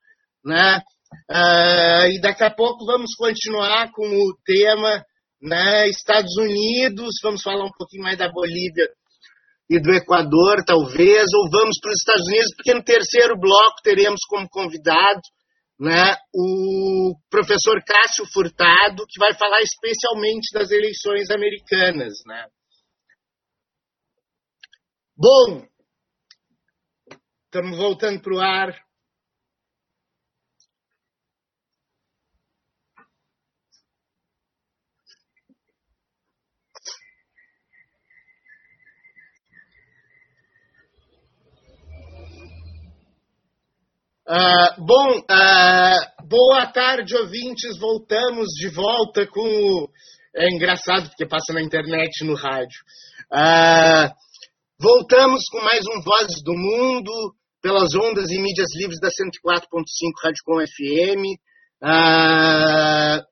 [0.44, 0.82] né?
[1.30, 5.00] Uh, e daqui a pouco vamos continuar com o tema
[5.40, 8.88] né, Estados Unidos, vamos falar um pouquinho mais da Bolívia
[9.70, 14.18] e do Equador, talvez, ou vamos para os Estados Unidos, porque no terceiro bloco teremos
[14.28, 15.20] como convidado
[15.78, 22.14] né, o professor Cássio Furtado, que vai falar especialmente das eleições americanas.
[22.26, 22.44] Né?
[25.16, 25.68] Bom,
[27.50, 28.68] Estamos voltando para o ar.
[44.28, 47.78] Uh, bom, uh, boa tarde, ouvintes.
[47.78, 49.90] Voltamos de volta com o.
[50.36, 52.78] É engraçado porque passa na internet no rádio.
[53.32, 54.14] Uh,
[54.78, 59.64] voltamos com mais um Vozes do Mundo pelas ondas e mídias livres da 104.5
[60.22, 61.22] Rádio Com FM.
[61.82, 63.22] Ah,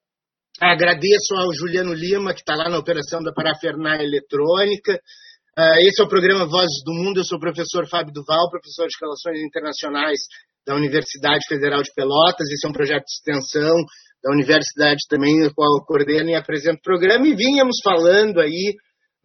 [0.60, 4.98] agradeço ao Juliano Lima, que está lá na operação da parafernália eletrônica.
[5.56, 7.20] Ah, esse é o programa Vozes do Mundo.
[7.20, 10.20] Eu sou o professor Fábio Duval, professor de Relações Internacionais
[10.66, 12.50] da Universidade Federal de Pelotas.
[12.50, 13.74] Esse é um projeto de extensão
[14.22, 17.26] da universidade também, no qual eu coordeno e apresento o programa.
[17.28, 18.74] E vínhamos falando aí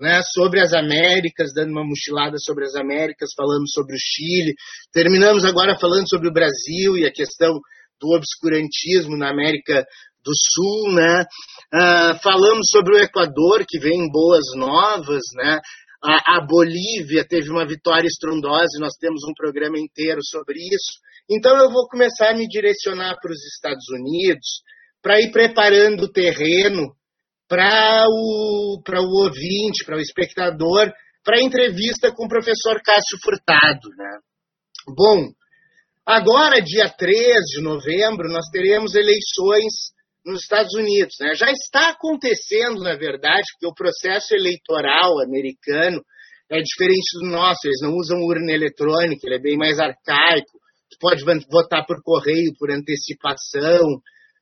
[0.01, 4.55] né, sobre as Américas, dando uma mochilada sobre as Américas, falando sobre o Chile.
[4.91, 7.59] Terminamos agora falando sobre o Brasil e a questão
[8.01, 9.85] do obscurantismo na América
[10.23, 11.23] do Sul, né?
[11.73, 15.59] Uh, falamos sobre o Equador, que vem em boas novas, né?
[16.03, 20.97] A, a Bolívia teve uma vitória estrondosa nós temos um programa inteiro sobre isso.
[21.29, 24.63] Então eu vou começar a me direcionar para os Estados Unidos,
[24.99, 26.91] para ir preparando o terreno
[27.51, 30.89] para o, o ouvinte, para o espectador,
[31.21, 33.89] para a entrevista com o professor Cássio Furtado.
[33.97, 34.19] Né?
[34.95, 35.33] Bom,
[36.05, 39.91] agora, dia 3 de novembro, nós teremos eleições
[40.25, 41.13] nos Estados Unidos.
[41.19, 41.35] Né?
[41.35, 46.01] Já está acontecendo, na verdade, porque o processo eleitoral americano
[46.49, 47.59] é diferente do nosso.
[47.65, 50.57] Eles não usam urna eletrônica, ele é bem mais arcaico.
[50.88, 53.99] Você pode votar por correio, por antecipação,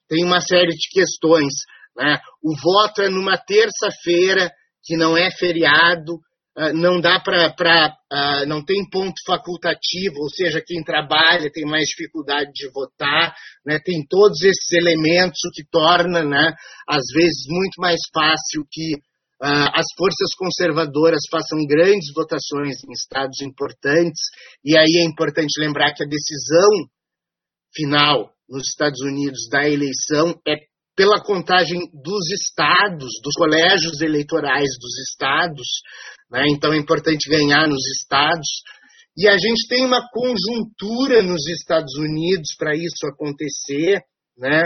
[0.08, 1.54] tem uma série de questões.
[1.96, 2.20] Né?
[2.44, 4.52] O voto é numa terça-feira,
[4.84, 6.20] que não é feriado,
[6.58, 7.54] ah, não dá para.
[8.12, 13.34] Ah, não tem ponto facultativo, ou seja, quem trabalha tem mais dificuldade de votar,
[13.66, 13.80] né?
[13.84, 16.54] tem todos esses elementos, o que torna, né,
[16.88, 18.96] às vezes, muito mais fácil que
[19.42, 24.20] uh, as forças conservadoras façam grandes votações em estados importantes,
[24.66, 26.70] e aí é importante lembrar que a decisão
[27.74, 30.56] final nos Estados Unidos da eleição é
[31.00, 35.66] pela contagem dos estados, dos colégios eleitorais dos estados.
[36.30, 36.44] Né?
[36.50, 38.50] Então é importante ganhar nos estados.
[39.16, 44.02] E a gente tem uma conjuntura nos Estados Unidos para isso acontecer,
[44.38, 44.64] né?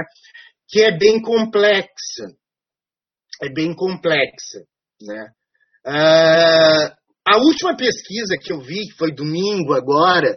[0.68, 2.26] que é bem complexa.
[3.44, 4.58] É bem complexa.
[5.04, 5.28] Né?
[5.86, 6.96] Uh,
[7.28, 10.36] a última pesquisa que eu vi, que foi domingo agora,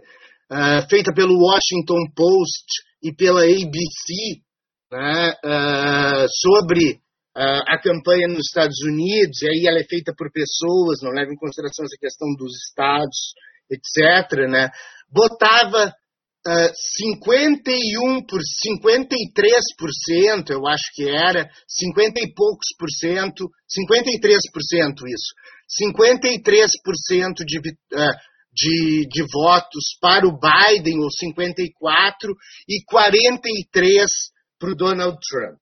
[0.53, 2.66] uh, feita pelo Washington Post
[3.03, 4.44] e pela ABC,
[4.91, 7.01] né, uh, sobre
[7.37, 11.32] uh, a campanha nos Estados Unidos, e aí ela é feita por pessoas, não leva
[11.32, 13.34] em consideração essa questão dos estados,
[13.70, 14.70] etc., né,
[15.11, 25.09] botava uh, 51 por 53%, eu acho que era, 50 e poucos por cento, 53%
[25.09, 25.34] isso,
[25.82, 27.62] 53% de, uh,
[28.55, 32.32] de, de votos para o Biden, ou 54,
[32.68, 35.59] e 43 para o Donald Trump.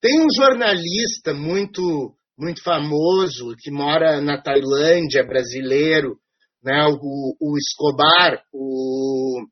[0.00, 6.18] Tem um jornalista muito muito famoso que mora na Tailândia, brasileiro,
[6.62, 9.42] né, o, o Escobar, o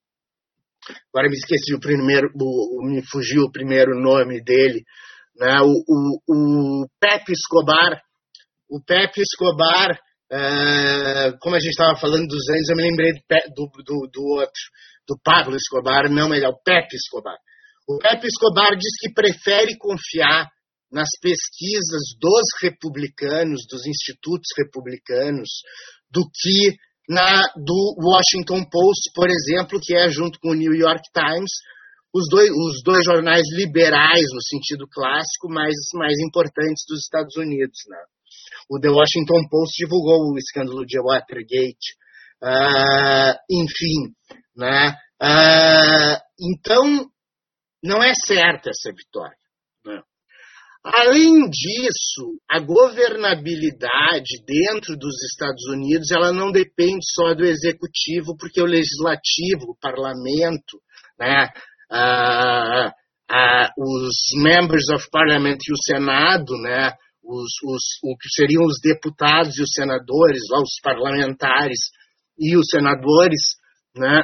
[1.09, 4.85] agora me esqueci o primeiro, o, me fugiu o primeiro nome dele,
[5.37, 8.03] né, o, o, o Pepe Escobar,
[8.69, 9.99] o Pepe Escobar,
[10.31, 13.13] é, como a gente estava falando dos anos, eu me lembrei
[13.55, 14.63] do, do, do outro,
[15.09, 17.39] do Pablo Escobar, não, ele é o Pepe Escobar.
[17.87, 20.49] O Pepe Escobar diz que prefere confiar
[20.91, 25.51] nas pesquisas dos republicanos, dos institutos republicanos,
[26.11, 26.77] do que
[27.09, 31.51] na do Washington Post, por exemplo, que é junto com o New York Times,
[32.15, 35.75] os dois, os dois jornais liberais no sentido clássico mais,
[36.21, 37.77] importantes dos Estados Unidos.
[37.89, 37.99] Né?
[38.71, 41.99] O The Washington Post divulgou o escândalo de Watergate.
[42.41, 44.15] Uh, enfim,
[44.57, 44.95] né?
[45.21, 47.11] Uh, então
[47.85, 49.37] não é certa essa vitória.
[49.85, 50.01] Né?
[50.83, 58.61] Além disso, a governabilidade dentro dos Estados Unidos ela não depende só do executivo, porque
[58.61, 60.81] o legislativo, o parlamento,
[61.19, 61.49] né,
[61.91, 62.93] ah,
[63.31, 68.81] ah, os members of parliament e o Senado, né, os, os, o que seriam os
[68.83, 71.79] deputados e os senadores, os parlamentares
[72.39, 73.41] e os senadores,
[73.97, 74.23] né,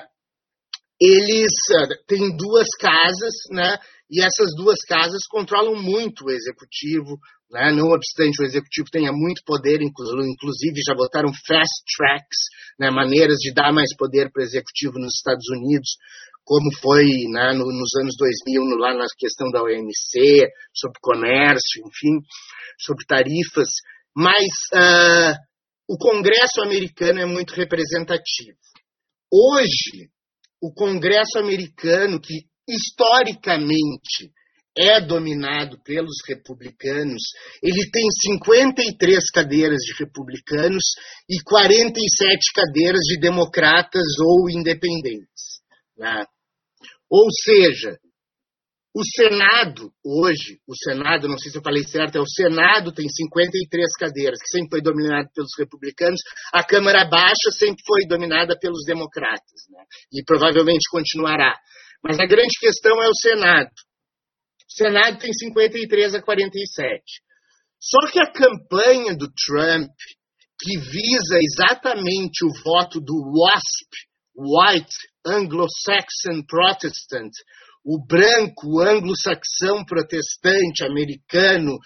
[1.00, 3.78] eles uh, têm duas casas, né?
[4.10, 7.16] E essas duas casas controlam muito o executivo,
[7.50, 7.72] né?
[7.72, 12.38] Não obstante o executivo tenha muito poder, inclusive já botaram fast tracks,
[12.78, 12.90] né?
[12.90, 15.96] Maneiras de dar mais poder para o executivo nos Estados Unidos,
[16.44, 21.80] como foi né, no, nos anos 2000, no, lá na questão da OMC, sobre comércio,
[21.86, 22.18] enfim,
[22.78, 23.68] sobre tarifas.
[24.14, 25.36] Mas uh,
[25.88, 28.58] o Congresso americano é muito representativo.
[29.32, 30.10] Hoje,
[30.60, 34.32] o Congresso americano, que historicamente
[34.76, 37.22] é dominado pelos republicanos,
[37.62, 40.84] ele tem 53 cadeiras de republicanos
[41.28, 45.60] e 47 cadeiras de democratas ou independentes.
[45.98, 46.24] Né?
[47.10, 47.98] Ou seja,
[48.92, 53.08] o Senado, hoje, o Senado, não sei se eu falei certo, é o Senado tem
[53.08, 56.20] 53 cadeiras, que sempre foi dominado pelos republicanos.
[56.52, 59.84] A Câmara Baixa sempre foi dominada pelos democratas, né?
[60.12, 61.56] e provavelmente continuará.
[62.02, 63.70] Mas a grande questão é o Senado.
[63.70, 67.00] O Senado tem 53 a 47.
[67.80, 69.90] Só que a campanha do Trump,
[70.58, 77.30] que visa exatamente o voto do WASP, White Anglo-Saxon Protestant,
[77.84, 81.76] o branco anglo-saxão protestante americano,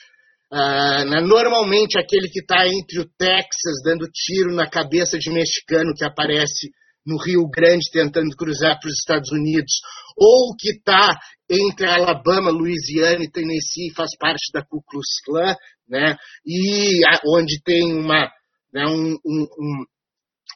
[0.53, 6.05] uh, normalmente aquele que está entre o Texas dando tiro na cabeça de mexicano que
[6.05, 6.70] aparece
[7.07, 9.72] no Rio Grande tentando cruzar para os Estados Unidos,
[10.16, 11.14] ou que está
[11.51, 15.55] entre Alabama, Louisiana e Tennessee, faz parte da Ku Klux Klan,
[15.88, 16.16] né?
[16.47, 18.30] e a, onde tem uma,
[18.72, 19.84] né, um, um, um,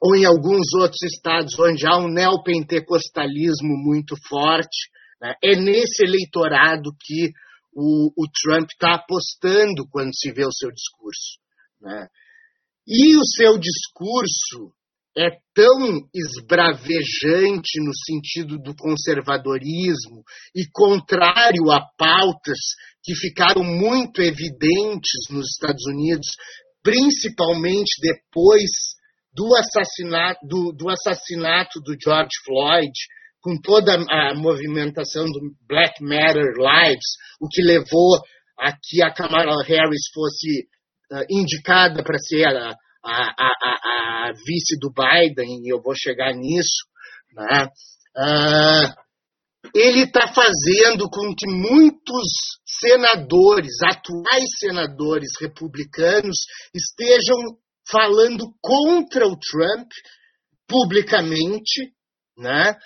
[0.03, 4.89] ou em alguns outros estados onde há um neopentecostalismo muito forte,
[5.21, 5.35] né?
[5.43, 7.31] É nesse eleitorado que
[7.75, 11.39] o, o Trump está apostando quando se vê o seu discurso.
[11.81, 12.09] Né?
[12.87, 14.73] E o seu discurso
[15.17, 20.23] é tão esbravejante no sentido do conservadorismo
[20.55, 22.59] e contrário a pautas
[23.03, 26.29] que ficaram muito evidentes nos Estados Unidos,
[26.83, 28.71] principalmente depois
[29.33, 32.93] do assassinato do, do assassinato do George Floyd,
[33.49, 38.21] com toda a movimentação do Black Matter Lives, o que levou
[38.61, 40.69] a que a Kamala Harris fosse
[41.11, 46.35] uh, indicada para ser a, a, a, a, vice do Biden, e eu vou chegar
[46.35, 46.85] nisso.
[47.33, 47.69] Né?
[48.19, 49.09] Uh,
[49.75, 52.29] ele está fazendo com que muitos
[52.67, 56.37] senadores, atuais senadores republicanos,
[56.75, 57.57] estejam
[57.91, 59.89] falando contra o Trump
[60.69, 61.95] publicamente,
[62.37, 62.77] né?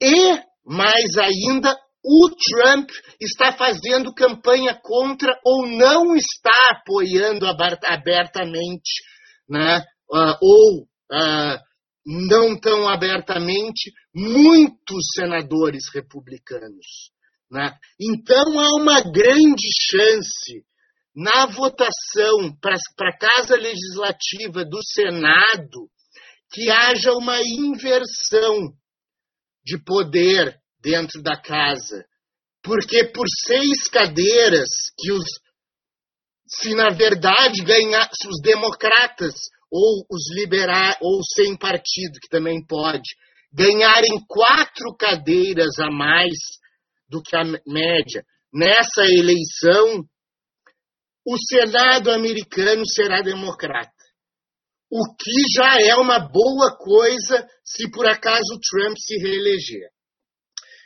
[0.00, 2.88] E, mais ainda, o Trump
[3.20, 9.02] está fazendo campanha contra ou não está apoiando abertamente,
[9.48, 9.84] né?
[10.10, 10.82] Uh, ou
[11.12, 11.58] uh,
[12.08, 17.10] não tão abertamente, muitos senadores republicanos.
[17.50, 17.70] Né?
[18.00, 20.64] Então há uma grande chance
[21.14, 25.90] na votação para a Casa Legislativa do Senado
[26.50, 28.72] que haja uma inversão
[29.68, 32.04] de poder dentro da casa.
[32.62, 35.26] Porque por seis cadeiras que os
[36.50, 39.34] se na verdade ganhar, se os democratas
[39.70, 43.10] ou os liberais ou sem partido, que também pode,
[43.52, 46.38] ganharem quatro cadeiras a mais
[47.06, 50.02] do que a média nessa eleição,
[51.26, 53.92] o Senado americano será democrata.
[54.90, 57.46] O que já é uma boa coisa
[57.76, 59.88] se por acaso Trump se reeleger.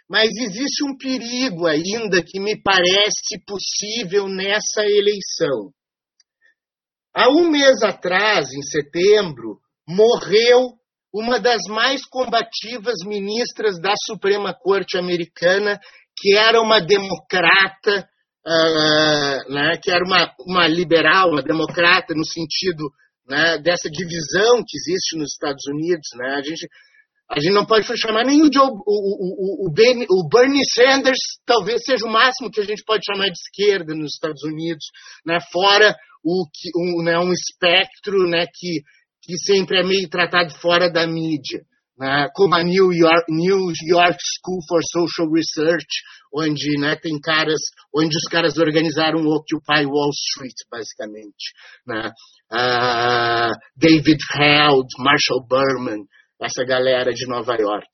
[0.09, 5.72] Mas existe um perigo ainda que me parece possível nessa eleição.
[7.14, 10.72] Há um mês atrás, em setembro, morreu
[11.14, 15.78] uma das mais combativas ministras da Suprema Corte Americana,
[16.18, 18.09] que era uma democrata,
[18.47, 22.91] uh, né, que era uma, uma liberal, uma democrata no sentido
[23.29, 26.09] né, dessa divisão que existe nos Estados Unidos.
[26.16, 26.35] Né?
[26.37, 26.68] A, gente,
[27.31, 31.18] a gente não pode chamar nem o, Joe, o, o, o, ben, o, Bernie Sanders,
[31.47, 34.87] talvez seja o máximo que a gente pode chamar de esquerda nos Estados Unidos,
[35.27, 35.39] né?
[35.53, 35.95] fora
[36.25, 36.45] o,
[36.77, 38.83] um, né, um espectro né, que,
[39.23, 41.62] que sempre é meio tratado fora da mídia.
[42.03, 46.03] Né, como a New York, New York School for Social Research,
[46.34, 47.61] onde né, tem caras,
[47.94, 51.55] onde os caras organizaram o Occupy Wall Street, basicamente.
[51.86, 52.11] Né?
[52.50, 56.03] Uh, David Held, Marshall Berman,
[56.42, 57.86] essa galera de Nova York.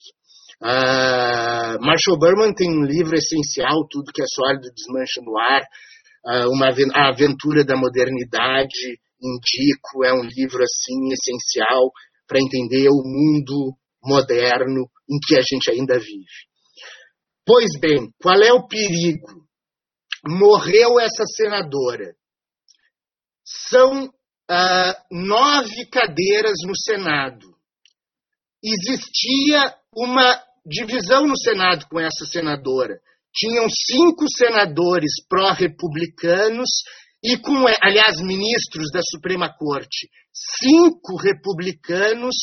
[0.62, 5.61] Uh, Marshall Berman tem um livro essencial, Tudo que é sólido desmancha no ar,
[6.48, 11.92] uma, a aventura da modernidade, indico, é um livro assim essencial
[12.26, 16.49] para entender o mundo moderno em que a gente ainda vive.
[17.46, 19.46] Pois bem, qual é o perigo?
[20.26, 22.14] Morreu essa senadora.
[23.44, 27.46] São uh, nove cadeiras no Senado.
[28.62, 33.01] Existia uma divisão no Senado com essa senadora
[33.38, 36.68] tinham cinco senadores pró-republicanos
[37.22, 42.34] e com, aliás, ministros da Suprema Corte, cinco republicanos,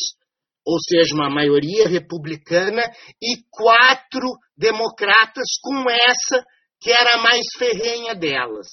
[0.66, 2.82] ou seja, uma maioria republicana,
[3.22, 6.44] e quatro democratas, com essa
[6.80, 8.66] que era a mais ferrenha delas.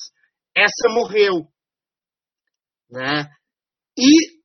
[0.56, 1.48] Essa morreu.
[2.90, 3.30] Né?
[3.98, 4.42] E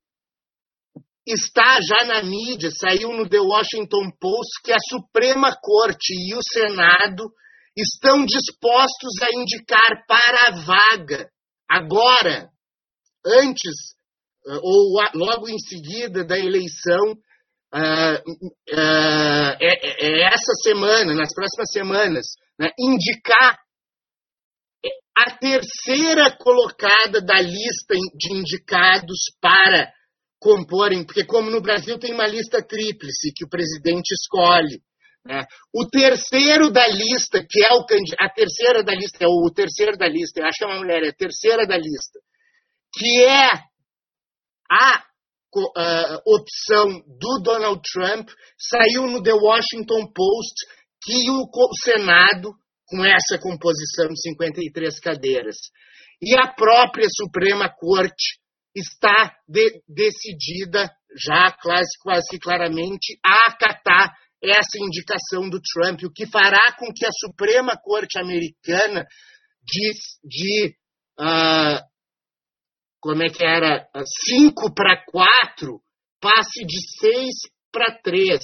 [1.26, 6.40] está já na mídia, saiu no The Washington Post, que a Suprema Corte e o
[6.42, 7.30] Senado
[7.74, 11.30] estão dispostos a indicar para a vaga,
[11.70, 12.50] agora,
[13.24, 13.94] antes
[14.46, 17.14] eh, ou logo em seguida da eleição,
[17.74, 18.18] uh,
[18.74, 22.26] uh, é, é, essa semana, nas próximas semanas,
[22.58, 23.58] né, indicar
[25.16, 29.92] a terceira colocada da lista de indicados para
[30.40, 34.80] comporem, porque como no Brasil tem uma lista tríplice que o presidente escolhe,
[35.24, 35.44] né?
[35.74, 37.84] O terceiro da lista, que é o
[38.20, 41.02] a terceira da lista, é o terceiro da lista, eu acho que é uma mulher,
[41.02, 42.18] é a terceira da lista,
[42.94, 43.48] que é
[44.70, 45.04] a
[46.26, 48.28] opção do Donald Trump,
[48.58, 50.54] saiu no The Washington Post
[51.02, 52.52] que o, o Senado,
[52.86, 55.56] com essa composição de 53 cadeiras,
[56.20, 58.38] e a própria Suprema Corte
[58.74, 66.26] está de, decidida, já quase, quase claramente, a acatar essa indicação do Trump, o que
[66.26, 69.06] fará com que a Suprema Corte Americana
[69.64, 69.92] de,
[70.24, 70.74] de
[71.18, 71.82] uh,
[73.00, 73.88] como é que era,
[74.28, 75.80] 5 para 4,
[76.20, 77.28] passe de 6
[77.72, 78.38] para 3,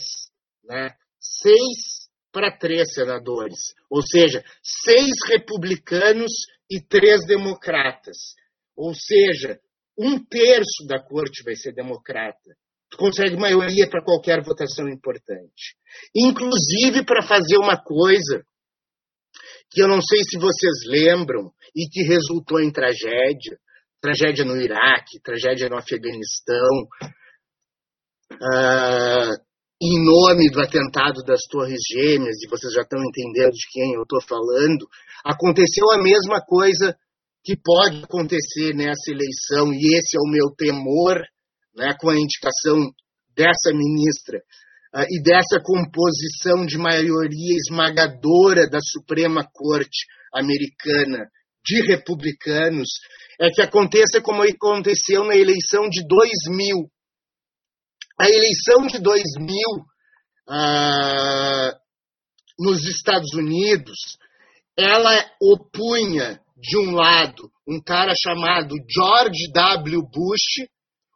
[0.65, 0.91] né?
[1.21, 1.57] 6
[2.33, 6.33] para 3 senadores, ou seja, 6 republicanos
[6.71, 8.35] e 3 democratas.
[8.77, 9.61] Ou seja,
[9.99, 12.55] um terço da corte vai ser democrata
[12.95, 15.77] tu consegue maioria para qualquer votação importante.
[16.15, 18.47] Inclusive para fazer uma coisa
[19.71, 23.59] que eu não sei se vocês lembram e que resultou em tragédia,
[24.05, 26.75] tragédia no Iraque, tragédia no Afeganistão,
[28.33, 29.33] uh,
[29.81, 34.03] em nome do atentado das Torres Gêmeas, e vocês já estão entendendo de quem eu
[34.03, 34.87] estou falando,
[35.25, 36.95] aconteceu a mesma coisa
[37.43, 41.23] que pode acontecer nessa eleição, e esse é o meu temor,
[41.75, 42.77] né, com a indicação
[43.35, 44.39] dessa ministra
[44.95, 51.27] uh, e dessa composição de maioria esmagadora da Suprema Corte americana
[51.65, 52.89] de republicanos,
[53.41, 56.89] é que aconteça como aconteceu na eleição de 2000.
[58.21, 59.57] A eleição de 2000
[60.49, 61.73] uh,
[62.59, 64.17] nos Estados Unidos,
[64.77, 70.03] ela opunha, de um lado, um cara chamado George W.
[70.03, 70.69] Bush,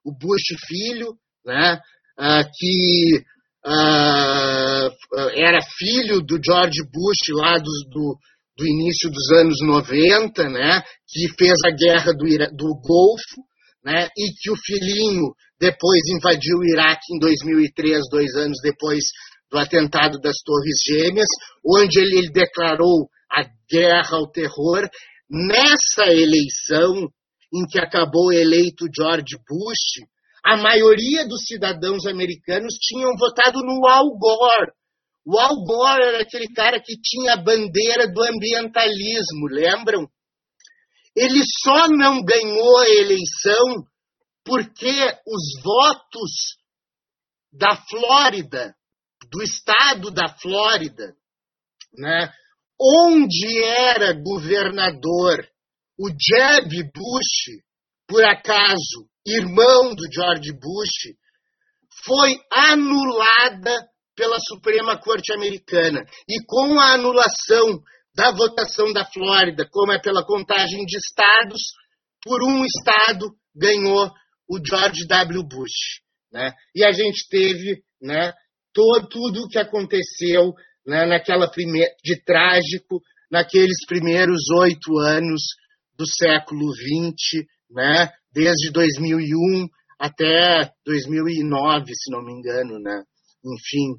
[0.04, 1.80] o Bush filho, né,
[2.18, 3.24] uh, que
[3.64, 8.18] uh, era filho do George Bush lá do, do,
[8.58, 13.46] do, início dos anos 90, né, que fez a guerra do, do Golfo,
[13.84, 19.04] né, e que o filhinho depois invadiu o Iraque em 2003, dois anos depois
[19.50, 21.28] do atentado das Torres Gêmeas,
[21.64, 24.88] onde ele, ele declarou a guerra ao terror.
[25.30, 27.08] Nessa eleição
[27.52, 30.06] em que acabou eleito George Bush,
[30.44, 34.72] a maioria dos cidadãos americanos tinham votado no Al Gore.
[35.30, 40.08] O Al Gore era aquele cara que tinha a bandeira do ambientalismo, lembram?
[41.14, 43.86] Ele só não ganhou a eleição
[44.42, 44.90] porque
[45.26, 46.56] os votos
[47.52, 48.74] da Flórida,
[49.30, 51.14] do estado da Flórida,
[51.92, 52.32] né,
[52.80, 55.46] onde era governador
[55.98, 57.62] o Jeb Bush,
[58.06, 61.14] por acaso irmão do George Bush,
[62.02, 66.04] foi anulada pela Suprema Corte Americana.
[66.28, 67.80] E com a anulação
[68.12, 71.62] da votação da Flórida, como é pela contagem de estados,
[72.24, 74.10] por um estado ganhou
[74.50, 75.44] o George W.
[75.44, 76.02] Bush.
[76.32, 76.52] Né?
[76.74, 78.32] E a gente teve né,
[78.74, 80.52] todo, tudo o que aconteceu
[80.84, 83.00] né, naquela de trágico
[83.30, 85.42] naqueles primeiros oito anos
[85.96, 93.02] do século XX, né, desde 2001 até 2009, se não me engano, né?
[93.44, 93.92] Enfim,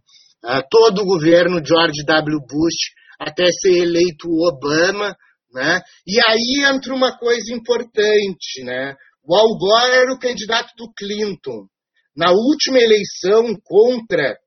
[0.45, 2.39] uh, todo o governo George W.
[2.39, 5.15] Bush até ser eleito Obama,
[5.53, 5.81] né?
[6.07, 8.95] E aí entra uma coisa importante, né?
[9.23, 11.67] O Al Gore era o candidato do Clinton.
[12.15, 14.37] Na última eleição contra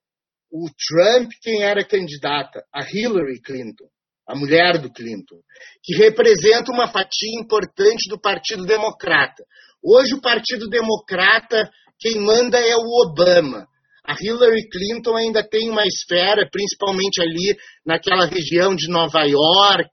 [0.51, 2.63] o Trump, quem era candidata?
[2.73, 3.89] A Hillary Clinton,
[4.27, 5.41] a mulher do Clinton,
[5.83, 9.45] que representa uma fatia importante do Partido Democrata.
[9.83, 13.67] Hoje o Partido Democrata, quem manda é o Obama.
[14.05, 19.93] A Hillary Clinton ainda tem uma esfera, principalmente ali naquela região de Nova York,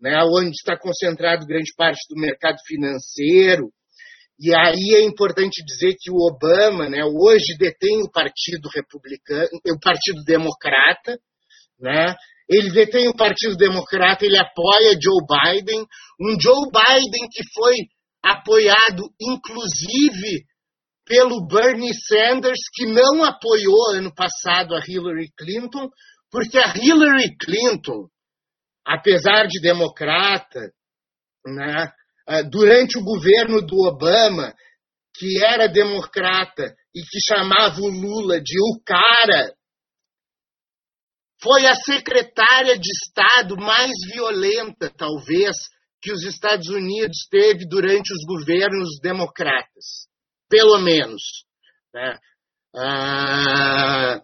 [0.00, 3.70] né, onde está concentrado grande parte do mercado financeiro.
[4.38, 9.80] E aí é importante dizer que o Obama, né, hoje detém o Partido Republicano, o
[9.80, 11.18] Partido Democrata,
[11.80, 12.14] né?
[12.48, 15.84] Ele detém o Partido Democrata, ele apoia Joe Biden,
[16.20, 17.74] um Joe Biden que foi
[18.22, 20.44] apoiado inclusive
[21.08, 25.88] pelo Bernie Sanders, que não apoiou ano passado a Hillary Clinton,
[26.30, 28.08] porque a Hillary Clinton,
[28.86, 30.60] apesar de democrata,
[31.46, 31.90] né,
[32.26, 34.54] ah, durante o governo do Obama,
[35.16, 39.54] que era democrata e que chamava o Lula de o cara,
[41.40, 45.56] foi a secretária de Estado mais violenta, talvez,
[46.02, 50.07] que os Estados Unidos teve durante os governos democratas,
[50.48, 51.22] pelo menos.
[51.92, 52.18] Né?
[52.76, 54.20] Ah,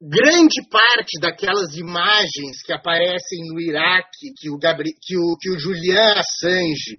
[0.00, 5.58] grande parte daquelas imagens que aparecem no Iraque, que o, Gabri que o, que o
[5.58, 6.98] Julian Assange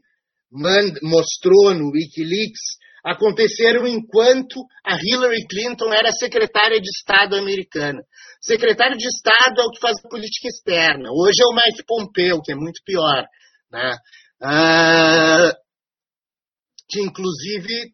[1.04, 8.00] mostrou no Wikileaks, aconteceram enquanto a Hillary Clinton era secretária de Estado americana.
[8.42, 11.10] Secretário de Estado é o que faz política externa.
[11.12, 13.26] Hoje é o Mike Pompeo, que é muito pior.
[13.72, 13.96] Né?
[14.42, 15.52] Ah,
[16.90, 17.92] que, inclusive,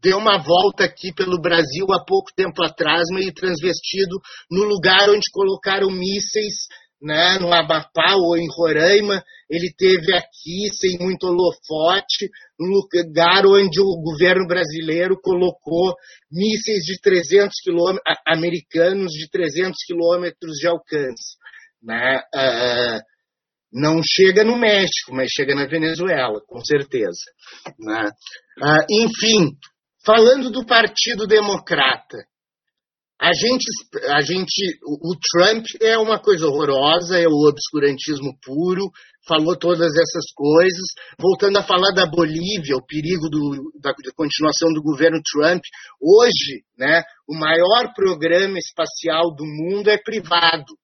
[0.00, 4.18] deu uma volta aqui pelo Brasil há pouco tempo atrás, meio transvestido,
[4.50, 6.66] no lugar onde colocaram mísseis
[7.04, 13.78] né, no Amapá ou em Roraima, ele teve aqui, sem muito holofote, no lugar onde
[13.78, 15.94] o governo brasileiro colocou
[16.32, 21.36] mísseis de 300 quilômetros, americanos de 300 quilômetros de alcance.
[21.82, 22.22] Né?
[22.34, 23.13] Uh,
[23.74, 27.24] não chega no México, mas chega na Venezuela, com certeza.
[27.76, 28.08] Né?
[28.62, 29.50] Uh, enfim,
[30.06, 32.18] falando do Partido Democrata,
[33.20, 33.64] a gente,
[34.10, 38.90] a gente, o Trump é uma coisa horrorosa, é o obscurantismo puro,
[39.26, 40.84] falou todas essas coisas.
[41.18, 45.62] Voltando a falar da Bolívia, o perigo do, da, da, continuação do governo Trump.
[46.00, 50.76] Hoje, né, o maior programa espacial do mundo é privado,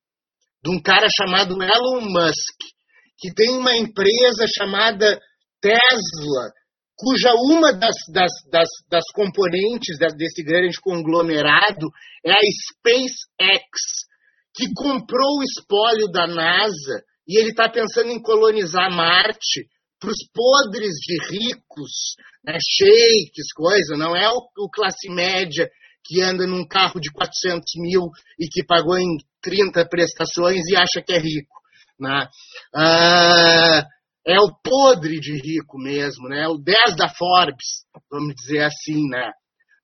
[0.65, 2.80] de um cara chamado Elon Musk,
[3.21, 5.21] que tem uma empresa chamada
[5.61, 6.53] Tesla,
[6.97, 11.89] cuja uma das, das, das, das componentes desse grande conglomerado
[12.25, 14.09] é a SpaceX,
[14.55, 19.69] que comprou o espólio da NASA e ele está pensando em colonizar Marte
[20.01, 25.71] para os podres de ricos, né, sheiks, coisa, não é o, o, classe média
[26.03, 28.09] que anda num carro de 400 mil
[28.39, 31.60] e que pagou em 30 prestações e acha que é rico.
[32.01, 32.29] Né?
[32.75, 33.87] Ah,
[34.27, 36.49] é o podre de rico mesmo, né?
[36.49, 39.33] o 10 da Forbes, vamos dizer assim, né?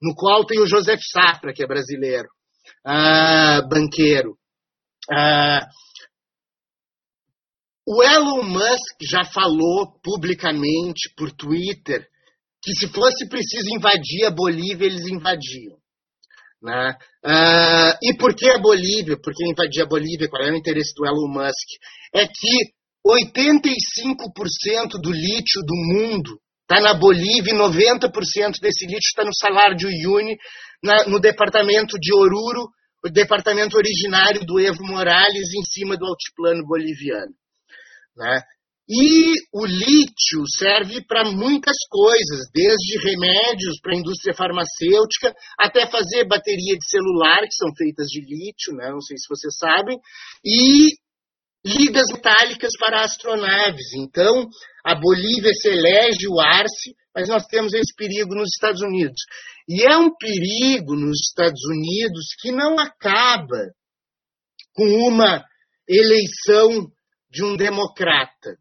[0.01, 2.29] no qual tem o Joseph Safra, que é brasileiro,
[2.85, 4.37] ah, banqueiro.
[5.11, 5.67] Ah,
[7.87, 12.07] o Elon Musk já falou publicamente por Twitter
[12.63, 15.79] que se fosse preciso invadir a Bolívia, eles invadiam.
[16.63, 16.97] Né?
[17.25, 19.17] Uh, e por que a Bolívia?
[19.23, 20.29] Por que invadir a Bolívia?
[20.29, 21.69] Qual é o interesse do Elon Musk?
[22.15, 22.75] É que
[23.07, 29.77] 85% do lítio do mundo está na Bolívia e 90% desse lítio está no salário
[29.77, 30.37] de Uyuni,
[30.83, 32.69] na, no departamento de Oruro,
[33.05, 37.33] o departamento originário do Evo Morales, em cima do altiplano boliviano.
[38.17, 38.41] Né?
[38.89, 46.25] E o lítio serve para muitas coisas, desde remédios para a indústria farmacêutica, até fazer
[46.25, 48.91] bateria de celular, que são feitas de lítio, né?
[48.91, 49.99] não sei se vocês sabem,
[50.45, 50.95] e
[51.67, 53.93] ligas metálicas para astronaves.
[53.95, 54.49] Então,
[54.85, 59.21] a Bolívia se elege o Arce, mas nós temos esse perigo nos Estados Unidos.
[59.69, 63.73] E é um perigo nos Estados Unidos que não acaba
[64.75, 65.45] com uma
[65.89, 66.87] eleição
[67.31, 68.57] de um democrata,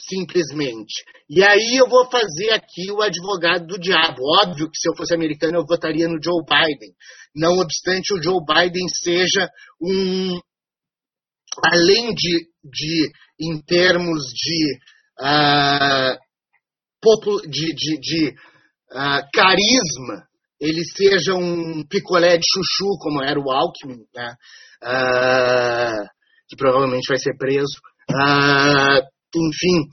[0.00, 1.02] simplesmente.
[1.28, 4.22] E aí eu vou fazer aqui o advogado do diabo.
[4.42, 6.92] Óbvio que se eu fosse americano eu votaria no Joe Biden.
[7.34, 9.48] Não obstante o Joe Biden seja
[9.80, 10.40] um.
[11.64, 14.78] Além de, de em termos de,
[15.20, 16.16] uh,
[17.48, 18.28] de, de, de
[18.92, 20.28] uh, carisma,
[20.60, 24.36] ele seja um picolé de chuchu, como era o Alckmin, né?
[24.84, 26.06] Uh,
[26.48, 27.80] que provavelmente vai ser preso.
[28.10, 29.02] Ah,
[29.36, 29.88] enfim,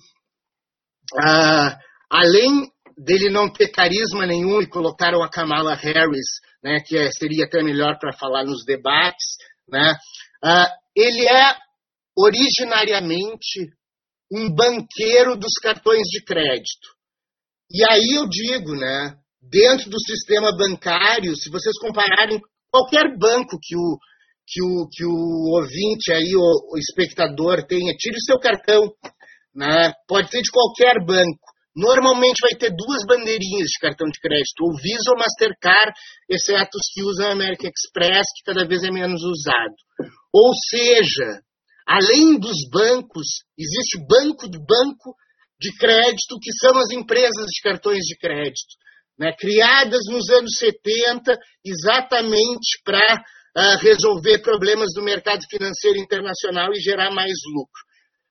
[2.10, 7.46] além dele não ter carisma nenhum e colocaram a Kamala Harris, né, que é, seria
[7.46, 9.36] até melhor para falar nos debates,
[9.68, 9.96] né,
[10.96, 11.56] ele é
[12.18, 13.72] originariamente
[14.32, 16.96] um banqueiro dos cartões de crédito.
[17.70, 22.40] E aí eu digo, né, dentro do sistema bancário, se vocês compararem
[22.72, 23.98] qualquer banco que o
[24.48, 28.94] que o, que o ouvinte aí, o, o espectador tenha, tire o seu cartão,
[29.56, 29.94] né?
[30.08, 31.56] pode ser de qualquer banco.
[31.76, 35.92] Normalmente vai ter duas bandeirinhas de cartão de crédito, ou Visa ou Mastercard,
[36.30, 39.76] exceto os que usam American Express, que cada vez é menos usado.
[40.34, 41.42] Ou seja,
[41.86, 45.16] além dos bancos, existe banco de banco
[45.60, 48.76] de crédito, que são as empresas de cartões de crédito,
[49.20, 49.34] né?
[49.38, 53.16] criadas nos anos 70 exatamente para
[53.58, 57.85] uh, resolver problemas do mercado financeiro internacional e gerar mais lucro.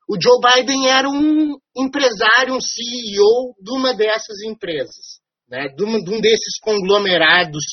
[0.09, 6.03] O Joe Biden era um empresário, um CEO de uma dessas empresas, né, de, um,
[6.03, 7.65] de um desses conglomerados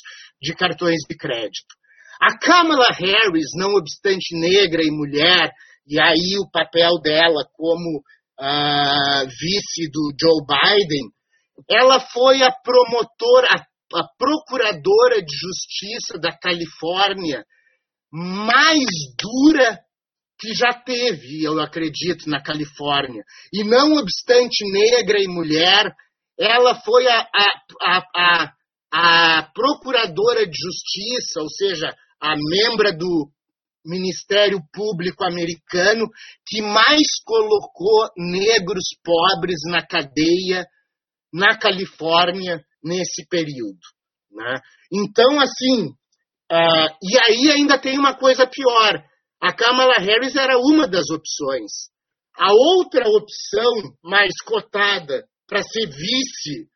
[0.42, 1.76] de cartões de crédito.
[2.22, 5.52] A Kamala Harris, não obstante negra e mulher,
[5.88, 8.00] e aí o papel dela como
[8.40, 11.10] uh, vice do Joe Biden,
[11.70, 17.44] ela foi a promotora, a procuradora de justiça da Califórnia
[18.12, 18.86] mais
[19.18, 19.80] dura
[20.42, 23.24] que já teve, eu acredito, na Califórnia.
[23.54, 25.94] E não obstante negra e mulher,
[26.38, 27.28] ela foi a,
[27.82, 28.54] a, a,
[28.92, 33.30] a, procuradora de justiça, ou seja, a membra do
[33.86, 36.08] Ministério Público americano
[36.48, 40.66] que mais colocou negros pobres na cadeia
[41.32, 43.80] na Califórnia nesse período.
[44.32, 44.60] Né?
[44.92, 45.90] Então, assim,
[46.52, 49.04] uh, e aí ainda tem uma coisa pior.
[49.42, 51.90] A Kamala Harris era uma das opções.
[52.38, 53.72] A outra opção
[54.04, 56.70] mais cotada para ser vice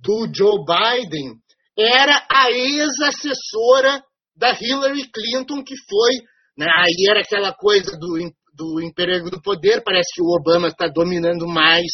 [0.00, 1.34] do Joe Biden
[1.76, 4.02] era a ex-assessora
[4.36, 6.14] da Hillary Clinton, que foi.
[6.56, 8.16] Né, aí era aquela coisa do,
[8.54, 11.90] do emprego do poder, parece que o Obama está dominando mais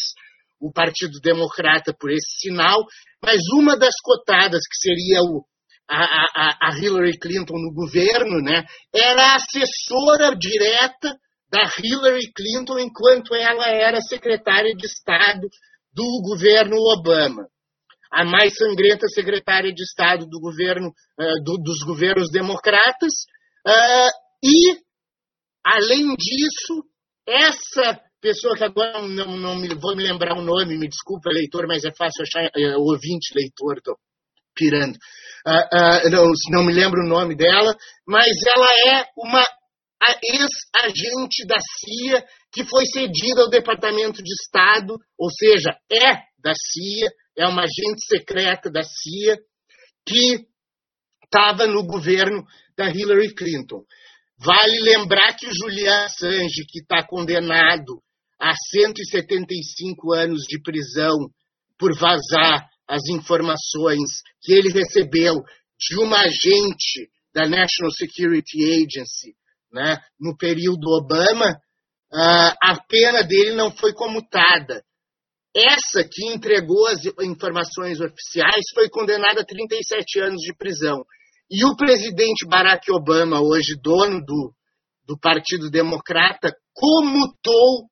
[0.59, 2.85] o Partido Democrata por esse sinal,
[3.23, 5.43] mas uma das cotadas, que seria o,
[5.93, 8.63] a, a, Hillary Clinton no governo, né,
[8.93, 11.17] era assessora direta
[11.51, 15.47] da Hillary Clinton enquanto ela era secretária de Estado
[15.93, 17.45] do governo Obama.
[18.09, 23.11] A mais sangrenta secretária de Estado do governo, uh, do, dos governos democratas.
[23.65, 24.11] Uh,
[24.43, 24.77] e,
[25.65, 26.83] além disso,
[27.25, 31.67] essa pessoa que agora não, não me, vou me lembrar o nome, me desculpa, leitor,
[31.67, 33.97] mas é fácil achar, uh, ouvinte, leitor, estou
[34.61, 34.97] pirando.
[36.11, 39.43] não, não me lembro o nome dela, mas ela é uma
[40.23, 47.09] ex-agente da CIA que foi cedida ao Departamento de Estado, ou seja, é da CIA,
[47.37, 49.37] é uma agente secreta da CIA
[50.05, 50.45] que
[51.23, 52.43] estava no governo
[52.77, 53.83] da Hillary Clinton.
[54.37, 58.01] Vale lembrar que Julian Assange, que está condenado
[58.39, 61.15] a 175 anos de prisão
[61.77, 65.35] por vazar as informações que ele recebeu
[65.79, 69.33] de uma agente da National Security Agency
[69.71, 74.83] né, no período Obama, uh, a pena dele não foi comutada.
[75.55, 81.05] Essa que entregou as informações oficiais foi condenada a 37 anos de prisão.
[81.49, 84.53] E o presidente Barack Obama, hoje dono do,
[85.05, 87.89] do Partido Democrata, comutou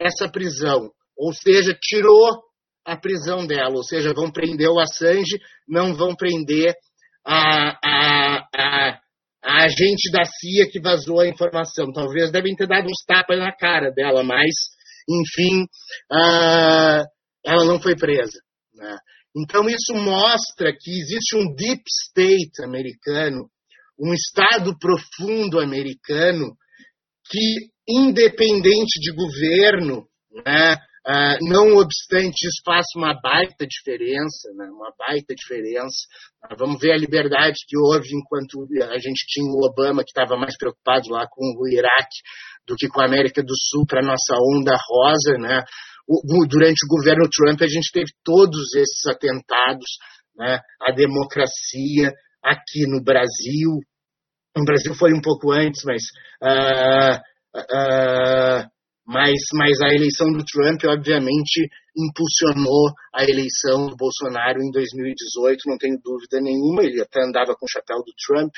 [0.00, 2.45] essa prisão, ou seja, tirou
[2.86, 6.72] a prisão dela, ou seja, vão prender o Assange, não vão prender
[7.26, 9.00] a, a, a,
[9.44, 11.92] a agente da CIA que vazou a informação.
[11.92, 14.54] Talvez devem ter dado uns tapas na cara dela, mas,
[15.08, 15.64] enfim,
[16.12, 17.02] uh,
[17.44, 18.38] ela não foi presa.
[18.72, 18.96] Né?
[19.36, 23.50] Então, isso mostra que existe um deep state americano,
[23.98, 26.54] um Estado profundo americano,
[27.28, 30.06] que, independente de governo,
[30.44, 30.76] né,
[31.40, 34.66] não obstante isso, faz uma baita diferença, né?
[34.66, 35.94] uma baita diferença.
[36.44, 40.36] Uh, vamos ver a liberdade que houve enquanto a gente tinha o Obama, que estava
[40.36, 42.18] mais preocupado lá com o Iraque
[42.66, 45.38] do que com a América do Sul, para a nossa onda rosa.
[45.38, 45.62] Né?
[46.48, 49.86] Durante o governo Trump, a gente teve todos esses atentados
[50.36, 50.58] né?
[50.82, 53.78] à democracia aqui no Brasil.
[54.56, 56.02] No Brasil foi um pouco antes, mas.
[56.42, 57.20] Uh,
[59.06, 65.78] mas, mas a eleição do Trump, obviamente, impulsionou a eleição do Bolsonaro em 2018, não
[65.78, 68.52] tenho dúvida nenhuma, ele até andava com o chapéu do Trump.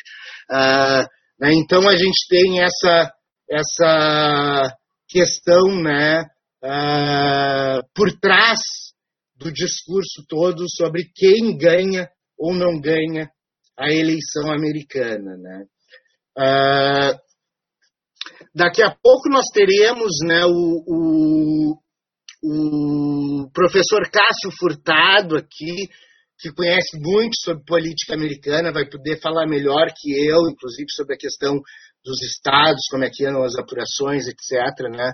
[0.50, 1.04] Uh,
[1.38, 3.12] né, então a gente tem essa,
[3.50, 4.74] essa
[5.06, 6.22] questão né,
[6.64, 8.58] uh, por trás
[9.36, 13.30] do discurso todo sobre quem ganha ou não ganha
[13.78, 15.36] a eleição americana.
[15.36, 15.64] Né?
[16.38, 17.27] Uh,
[18.54, 21.78] Daqui a pouco nós teremos né, o, o,
[22.42, 25.88] o professor Cássio Furtado aqui,
[26.38, 31.18] que conhece muito sobre política americana, vai poder falar melhor que eu, inclusive sobre a
[31.18, 31.60] questão
[32.04, 35.10] dos estados, como é que andam as apurações, etc., né,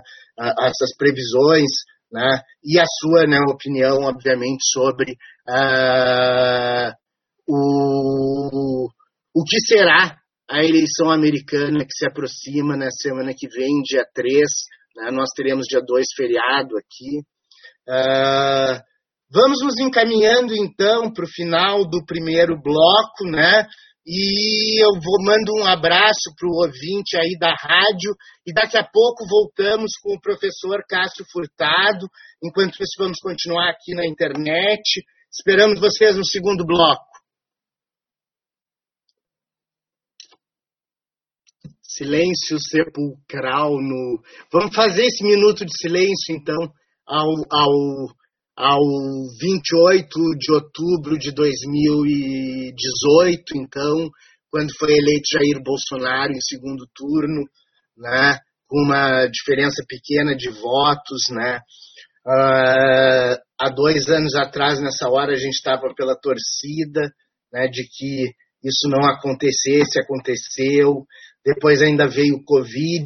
[0.59, 1.69] essas previsões,
[2.11, 5.13] né, e a sua né, opinião, obviamente, sobre
[5.49, 6.93] uh,
[7.47, 8.87] o,
[9.33, 10.15] o que será
[10.49, 14.41] a eleição americana que se aproxima na semana que vem, dia 3.
[14.95, 15.11] Né?
[15.11, 17.19] Nós teremos dia 2 feriado aqui.
[17.87, 18.81] Uh,
[19.31, 23.65] vamos nos encaminhando então para o final do primeiro bloco, né?
[24.07, 28.13] E eu vou mando um abraço para o ouvinte aí da rádio
[28.45, 32.07] e daqui a pouco voltamos com o professor Cássio Furtado.
[32.43, 35.03] Enquanto isso, vamos continuar aqui na internet.
[35.31, 37.14] Esperamos vocês no segundo bloco.
[41.95, 44.21] Silêncio sepulcral no.
[44.51, 46.69] Vamos fazer esse minuto de silêncio, então,
[47.07, 47.71] ao, ao,
[48.55, 48.81] ao
[49.39, 54.07] 28 de outubro de 2018, então,
[54.51, 57.43] quando foi eleito Jair Bolsonaro em segundo turno,
[57.97, 58.37] né,
[58.67, 61.61] com uma diferença pequena de votos, né.
[62.27, 67.13] Uh, há dois anos atrás, nessa hora, a gente estava pela torcida
[67.53, 68.33] né, de que
[68.63, 71.05] isso não acontecesse, aconteceu
[71.45, 73.05] depois ainda veio o Covid.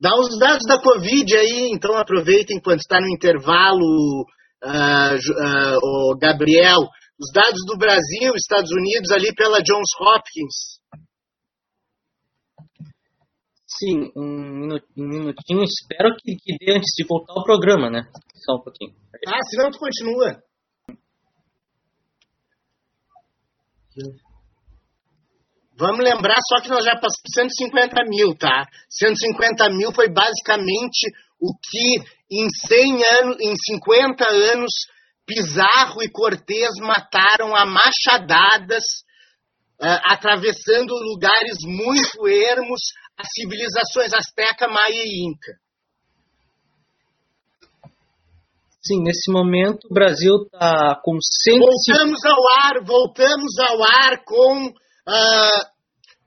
[0.00, 4.22] Dá os dados da Covid aí, então aproveitem enquanto está no intervalo,
[4.62, 6.80] uh, uh, o Gabriel.
[7.18, 10.74] Os dados do Brasil, Estados Unidos, ali pela Johns Hopkins.
[13.66, 15.64] Sim, um minutinho.
[15.64, 18.02] Espero que, que dê antes de voltar ao programa, né?
[18.44, 18.94] Só um pouquinho.
[19.26, 20.42] Ah, senão tu continua.
[25.76, 28.64] Vamos lembrar só que nós já passamos 150 mil, tá?
[28.88, 31.10] 150 mil foi basicamente
[31.40, 31.98] o que
[32.30, 34.72] em 100 anos, em 50 anos,
[35.26, 38.84] Pizarro e Cortez mataram a machadadas,
[39.80, 42.80] uh, atravessando lugares muito ermos,
[43.18, 45.58] as civilizações Azteca, Maia e Inca.
[48.86, 51.58] Sim, nesse momento o Brasil está com 100...
[51.58, 54.72] Voltamos ao ar, voltamos ao ar com
[55.08, 55.74] uh,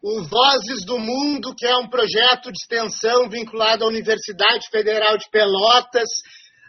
[0.01, 5.30] o Vozes do Mundo, que é um projeto de extensão vinculado à Universidade Federal de
[5.30, 6.09] Pelotas.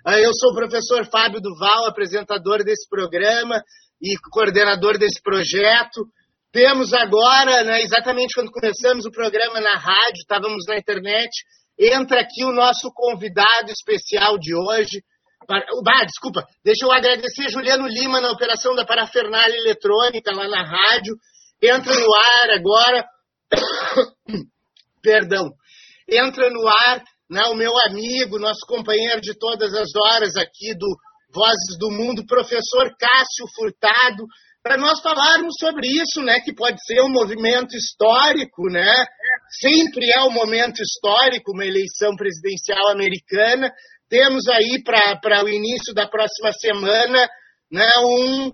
[0.07, 3.63] Uh, eu sou o professor Fábio Duval, apresentador desse programa
[4.01, 6.07] e coordenador desse projeto.
[6.51, 11.31] Temos agora, né, exatamente quando começamos o programa na rádio, estávamos na internet,
[11.79, 15.03] entra aqui o nosso convidado especial de hoje,
[15.51, 21.17] ah, desculpa, deixa eu agradecer Juliano Lima na operação da parafernália eletrônica lá na rádio.
[21.63, 23.07] Entra no ar agora.
[25.03, 25.51] Perdão.
[26.09, 30.87] Entra no ar né, o meu amigo, nosso companheiro de todas as horas aqui do
[31.33, 34.25] Vozes do Mundo, professor Cássio Furtado,
[34.63, 38.93] para nós falarmos sobre isso, né, que pode ser um movimento histórico, né?
[39.61, 43.71] Sempre é um momento histórico uma eleição presidencial americana,
[44.09, 47.29] temos aí para o início da próxima semana
[47.71, 48.51] né, um,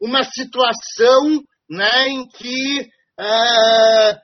[0.00, 2.80] uma situação né, em que
[3.20, 4.18] uh,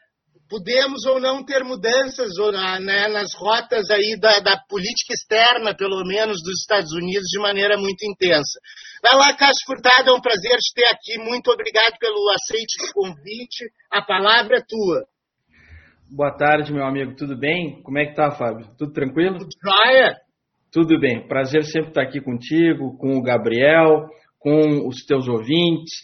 [0.49, 6.05] podemos ou não ter mudanças ou, né, nas rotas aí da, da, política externa, pelo
[6.05, 8.59] menos, dos Estados Unidos, de maneira muito intensa.
[9.03, 11.19] Vai lá, Cássio Furtado, é um prazer te ter aqui.
[11.19, 13.71] Muito obrigado pelo aceite do convite.
[13.91, 15.05] A palavra é tua.
[16.09, 17.15] Boa tarde, meu amigo.
[17.17, 17.83] Tudo bem?
[17.83, 18.69] Como é que tá, Fábio?
[18.79, 19.39] Tudo tranquilo?
[19.39, 20.25] Tudo jóia.
[20.75, 24.09] Tudo bem, prazer sempre estar aqui contigo, com o Gabriel,
[24.41, 26.03] com os teus ouvintes,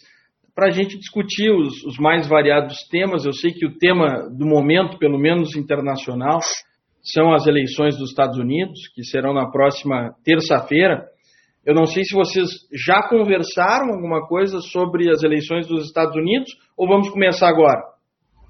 [0.61, 3.25] para a gente discutir os, os, mais variados temas.
[3.25, 6.39] Eu sei que o tema do momento, pelo menos internacional,
[7.01, 11.03] são as eleições dos Estados Unidos, que serão na próxima terça-feira.
[11.65, 16.51] Eu não sei se vocês já conversaram alguma coisa sobre as eleições dos Estados Unidos
[16.77, 17.81] ou vamos começar agora?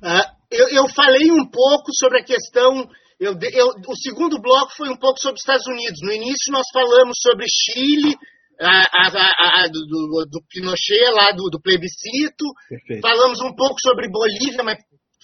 [0.04, 2.90] Uh, eu, eu falei um pouco sobre a questão
[3.22, 6.00] eu, eu, o segundo bloco foi um pouco sobre os Estados Unidos.
[6.02, 8.18] No início nós falamos sobre Chile,
[8.62, 12.46] a, a, a, do, do, Pinochet lá do, do plebiscito.
[12.70, 13.02] Perfeito.
[13.02, 14.78] Falamos um pouco sobre Bolívia, mas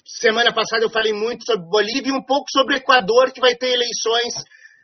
[0.06, 3.74] semana passada eu falei muito sobre Bolívia e um pouco sobre Equador, que vai ter
[3.74, 4.34] eleições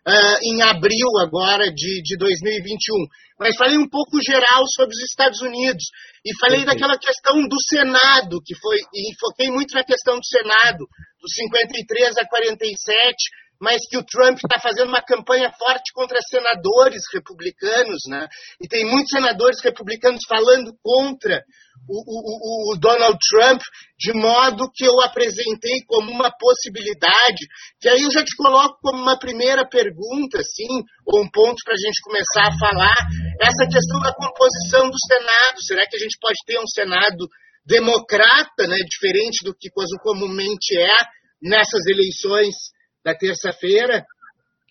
[0.07, 3.07] uh, em abril agora de, de 2021.
[3.39, 5.83] Mas falei um pouco geral sobre os Estados Unidos
[6.23, 10.85] e falei daquela questão do Senado, que foi, e foquei muito na questão do Senado,
[11.19, 13.15] dos 53 a 47,
[13.63, 18.27] mas que o Trump está fazendo uma campanha forte contra senadores republicanos, né?
[18.59, 21.41] E tem muitos senadores republicanos falando contra
[21.87, 23.61] o, o, o, Donald Trump,
[23.97, 27.47] de modo que eu apresentei como uma possibilidade,
[27.79, 31.73] que aí eu já te coloco como uma primeira pergunta, assim, ou um ponto para
[31.73, 32.99] a gente começar a falar,
[33.39, 35.63] essa questão da composição do Senado.
[35.63, 37.29] Será que a gente pode ter um Senado
[37.65, 39.69] democrata, né, diferente do que
[40.03, 40.97] comumente é
[41.41, 42.72] nessas eleições
[43.03, 44.05] da terça-feira.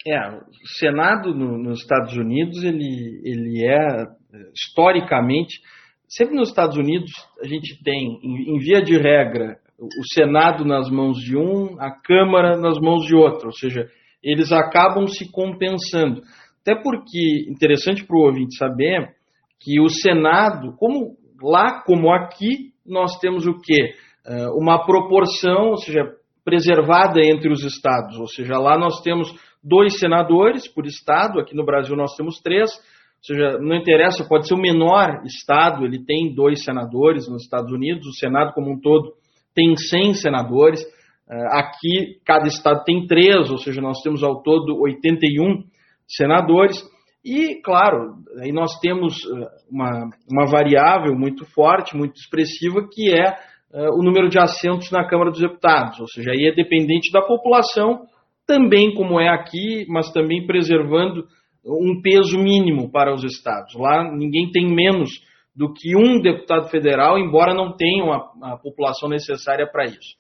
[0.07, 4.07] É, o Senado no, nos Estados Unidos, ele, ele é,
[4.53, 5.61] historicamente,
[6.09, 7.11] sempre nos Estados Unidos,
[7.43, 11.91] a gente tem, em, em via de regra, o Senado nas mãos de um, a
[11.91, 13.89] Câmara nas mãos de outro, ou seja,
[14.23, 16.23] eles acabam se compensando.
[16.61, 19.15] Até porque, interessante para o ouvinte saber,
[19.61, 23.95] que o Senado, como lá como aqui, nós temos o quê?
[24.25, 26.03] Eh, uma proporção, ou seja,
[26.45, 29.33] preservada entre os estados, ou seja, lá nós temos
[29.63, 34.49] dois senadores por estado, aqui no Brasil nós temos três, ou seja, não interessa, pode
[34.49, 38.81] ser o menor estado, ele tem dois senadores nos Estados Unidos, o Senado como um
[38.81, 39.13] todo
[39.55, 40.83] tem 100 senadores,
[41.31, 45.63] eh, aqui cada estado tem três, ou seja, nós temos ao todo 81
[46.09, 46.83] senadores,
[47.25, 53.37] e, claro, aí nós temos eh, uma, uma variável muito forte, muito expressiva, que é
[53.73, 58.07] o número de assentos na Câmara dos Deputados, ou seja, aí é dependente da população,
[58.47, 61.27] também como é aqui, mas também preservando
[61.65, 63.75] um peso mínimo para os estados.
[63.75, 65.11] Lá ninguém tem menos
[65.55, 70.17] do que um deputado federal, embora não tenham a, a população necessária para isso.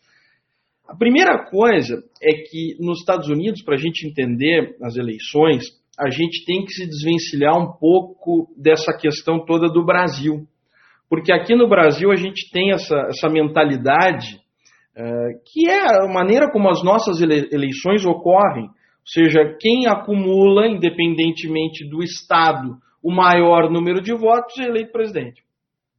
[0.86, 5.64] A primeira coisa é que nos Estados Unidos, para a gente entender as eleições,
[5.98, 10.46] a gente tem que se desvencilhar um pouco dessa questão toda do Brasil.
[11.12, 14.40] Porque aqui no Brasil a gente tem essa, essa mentalidade
[14.96, 18.64] uh, que é a maneira como as nossas eleições ocorrem.
[18.64, 18.72] Ou
[19.04, 25.42] seja, quem acumula, independentemente do Estado, o maior número de votos é eleito presidente.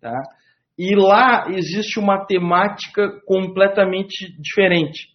[0.01, 0.19] Tá?
[0.79, 5.09] E lá existe uma temática completamente diferente.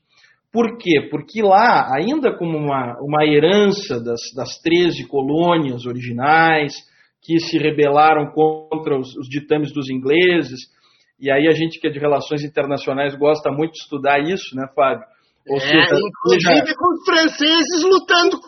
[0.52, 1.08] Por quê?
[1.10, 6.86] Porque lá, ainda como uma, uma herança das, das 13 colônias originais,
[7.22, 10.60] que se rebelaram contra os, os ditames dos ingleses.
[11.20, 14.66] E aí a gente que é de relações internacionais gosta muito de estudar isso, né,
[14.74, 15.04] Fábio?
[15.48, 18.38] Ou é, seja, inclusive com os franceses lutando,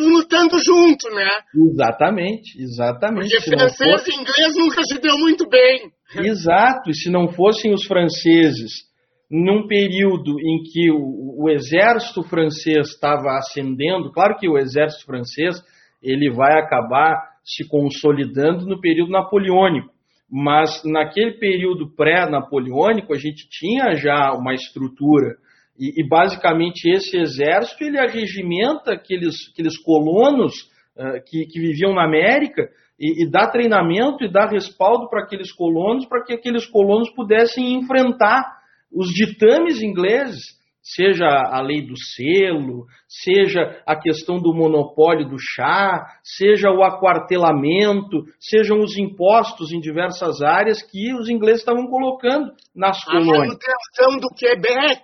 [0.00, 1.30] lutando junto, né?
[1.54, 3.30] Exatamente, exatamente.
[3.30, 4.10] Porque francês fosse...
[4.10, 5.92] e inglês nunca se deu muito bem.
[6.16, 8.90] Exato, e se não fossem os franceses
[9.30, 15.62] num período em que o, o exército francês estava ascendendo, claro que o exército francês
[16.02, 19.90] ele vai acabar se consolidando no período napoleônico,
[20.30, 25.36] mas naquele período pré-napoleônico a gente tinha já uma estrutura.
[25.78, 30.52] E, e, basicamente esse exército ele arregimenta aqueles, aqueles colonos
[30.94, 32.68] uh, que, que, viviam na América
[32.98, 37.78] e, e dá treinamento e dá respaldo para aqueles colonos para que aqueles colonos pudessem
[37.78, 38.44] enfrentar
[38.92, 46.06] os ditames ingleses, seja a lei do selo, seja a questão do monopólio do chá,
[46.22, 52.96] seja o aquartelamento, sejam os impostos em diversas áreas que os ingleses estavam colocando nas
[53.06, 53.34] a colônias.
[53.34, 55.02] A manutenção do Quebec.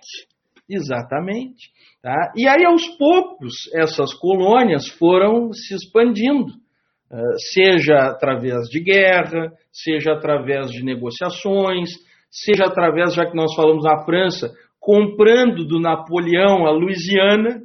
[0.69, 1.71] Exatamente.
[2.01, 2.31] Tá?
[2.35, 6.53] E aí, aos poucos, essas colônias foram se expandindo,
[7.11, 11.89] eh, seja através de guerra, seja através de negociações,
[12.29, 14.51] seja através, já que nós falamos na França,
[14.87, 17.61] comprando do Napoleão a Louisiana.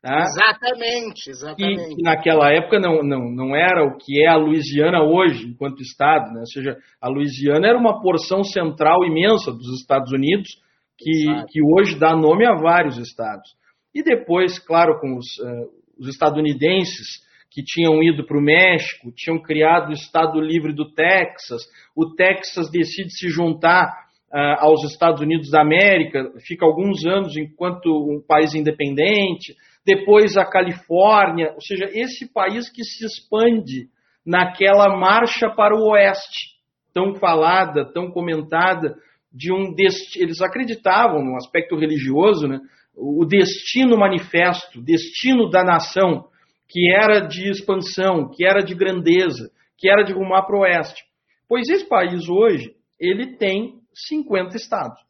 [0.00, 0.22] Tá?
[0.22, 1.94] Exatamente, exatamente.
[1.98, 6.32] E naquela época não, não, não era o que é a Louisiana hoje, enquanto Estado.
[6.32, 6.38] Né?
[6.38, 10.50] Ou seja, a Louisiana era uma porção central imensa dos Estados Unidos,
[10.96, 13.56] que, que hoje dá nome a vários estados.
[13.92, 19.42] E depois, claro, com os, uh, os estadunidenses que tinham ido para o México, tinham
[19.42, 21.62] criado o Estado Livre do Texas.
[21.94, 28.22] O Texas decide se juntar aos Estados Unidos da América, fica alguns anos enquanto um
[28.26, 29.54] país independente.
[29.84, 33.88] Depois a Califórnia, ou seja, esse país que se expande
[34.24, 36.52] naquela marcha para o oeste,
[36.94, 38.94] tão falada, tão comentada,
[39.32, 40.26] de um destino.
[40.26, 42.60] Eles acreditavam no aspecto religioso, né?
[42.94, 46.26] o destino manifesto, destino da nação
[46.68, 51.02] que era de expansão, que era de grandeza, que era de rumar para o oeste.
[51.46, 55.00] Pois esse país hoje, ele tem 50 estados.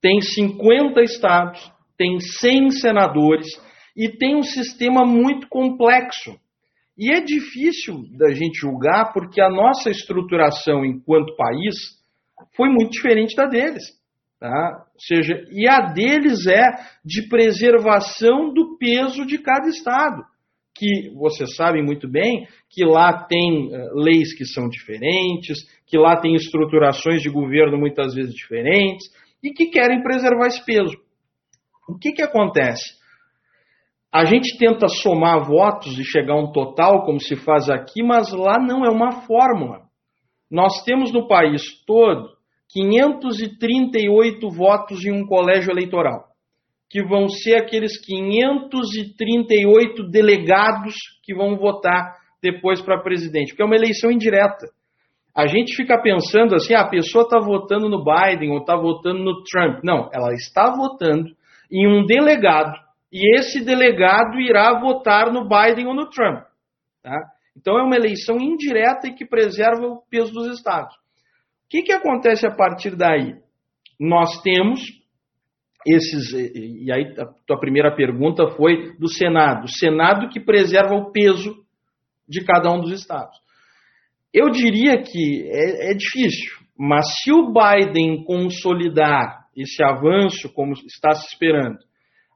[0.00, 3.46] Tem 50 estados, tem 100 senadores
[3.96, 6.38] e tem um sistema muito complexo.
[6.96, 11.74] E é difícil da gente julgar porque a nossa estruturação enquanto país
[12.56, 13.82] foi muito diferente da deles.
[14.38, 14.86] Tá?
[14.94, 16.62] Ou seja, e a deles é
[17.04, 20.29] de preservação do peso de cada estado
[20.80, 26.18] que vocês sabem muito bem que lá tem uh, leis que são diferentes, que lá
[26.18, 29.06] tem estruturações de governo muitas vezes diferentes
[29.42, 30.96] e que querem preservar esse peso.
[31.86, 32.98] O que, que acontece?
[34.10, 38.32] A gente tenta somar votos e chegar a um total, como se faz aqui, mas
[38.32, 39.82] lá não é uma fórmula.
[40.50, 42.30] Nós temos no país todo
[42.72, 46.29] 538 votos em um colégio eleitoral
[46.90, 53.76] que vão ser aqueles 538 delegados que vão votar depois para presidente, porque é uma
[53.76, 54.66] eleição indireta.
[55.34, 59.22] A gente fica pensando assim, ah, a pessoa está votando no Biden ou está votando
[59.22, 59.78] no Trump.
[59.84, 61.28] Não, ela está votando
[61.70, 62.76] em um delegado
[63.12, 66.42] e esse delegado irá votar no Biden ou no Trump.
[67.02, 67.16] Tá?
[67.56, 70.92] Então é uma eleição indireta e que preserva o peso dos estados.
[70.94, 70.98] O
[71.70, 73.36] que, que acontece a partir daí?
[74.00, 74.99] Nós temos
[75.86, 81.10] esses e aí a tua primeira pergunta foi do Senado, o Senado que preserva o
[81.10, 81.54] peso
[82.28, 83.36] de cada um dos estados.
[84.32, 91.12] Eu diria que é, é difícil, mas se o Biden consolidar esse avanço como está
[91.14, 91.78] se esperando,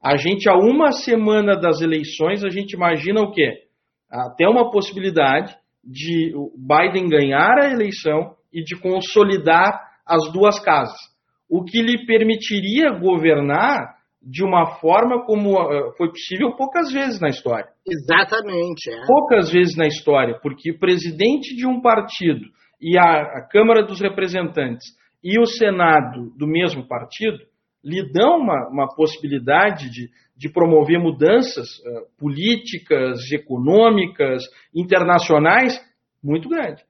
[0.02, 3.64] a gente a uma semana das eleições a gente imagina o quê?
[4.10, 11.13] Até uma possibilidade de o Biden ganhar a eleição e de consolidar as duas casas
[11.54, 17.28] o que lhe permitiria governar de uma forma como eh, foi possível poucas vezes na
[17.28, 17.68] história.
[17.86, 18.90] Exatamente.
[18.90, 19.06] É.
[19.06, 22.44] Poucas vezes na história, porque o presidente de um partido
[22.80, 24.84] e a, a, Câmara dos Representantes
[25.22, 27.38] e o Senado do mesmo partido
[27.84, 34.42] lhe dão uma, uma possibilidade de, de promover mudanças uh, políticas, econômicas,
[34.74, 35.80] internacionais
[36.20, 36.82] muito grande.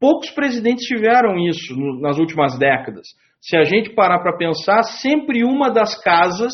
[0.00, 3.06] Poucos presidentes tiveram isso no, nas últimas décadas
[3.40, 6.52] se a gente parar para pensar, sempre uma das casas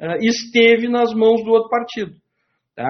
[0.00, 2.12] uh, esteve nas mãos do outro partido.
[2.76, 2.86] Tá?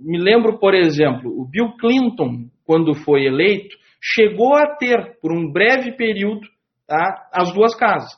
[0.00, 5.50] Me lembro, por exemplo, o Bill Clinton, quando foi eleito, chegou a ter, por um
[5.50, 6.46] breve período,
[6.86, 8.12] tá, as duas casas.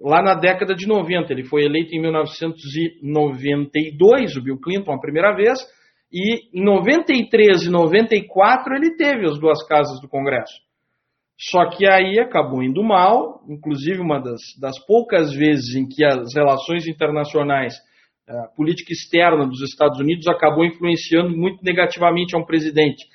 [0.00, 5.34] Lá na década de 90, ele foi eleito em 1992, o Bill Clinton, a primeira
[5.34, 5.58] vez,
[6.12, 10.67] e em 93 e 94 ele teve as duas casas do Congresso.
[11.38, 16.34] Só que aí acabou indo mal, inclusive uma das, das poucas vezes em que as
[16.34, 17.74] relações internacionais
[18.28, 23.06] a política externa dos Estados Unidos acabou influenciando muito negativamente a um presidente,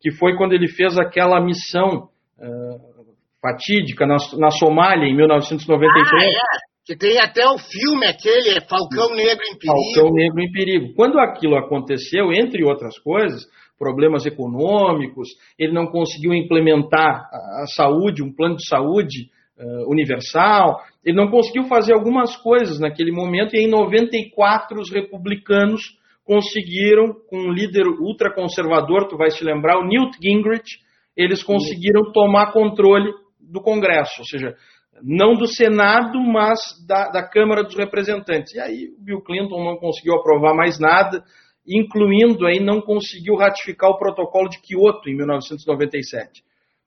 [0.00, 2.08] que foi quando ele fez aquela missão
[2.38, 3.00] uh,
[3.42, 6.12] fatídica na, na, Somália em 1993.
[6.14, 6.70] Ah, é.
[6.86, 9.94] Que tem até o filme aquele, Falcão Negro em Perigo.
[9.94, 10.94] Falcão Negro em Perigo.
[10.94, 13.42] Quando aquilo aconteceu, entre outras coisas,
[13.80, 21.16] problemas econômicos, ele não conseguiu implementar a, saúde, um plano de saúde uh, universal, ele
[21.16, 25.80] não conseguiu fazer algumas coisas naquele momento, e em 94 os republicanos
[26.22, 30.78] conseguiram, com um líder ultraconservador, tu vai se lembrar, o Newt Gingrich,
[31.16, 34.54] eles conseguiram tomar controle do Congresso, ou seja,
[35.02, 38.54] não do Senado, mas da, da, Câmara dos Representantes.
[38.54, 41.24] E aí o Bill Clinton não conseguiu aprovar mais nada,
[41.66, 46.42] incluindo aí não conseguiu ratificar o protocolo de Kyoto em 1997.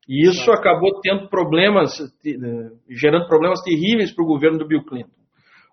[0.07, 1.91] E isso acabou tendo problemas,
[2.89, 5.09] gerando problemas terríveis para o governo do Bill Clinton.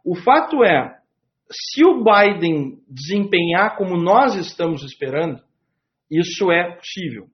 [0.05, 0.99] O fato é,
[1.51, 5.41] se o Biden desempenhar como nós estamos esperando,
[6.11, 7.27] isso é possível.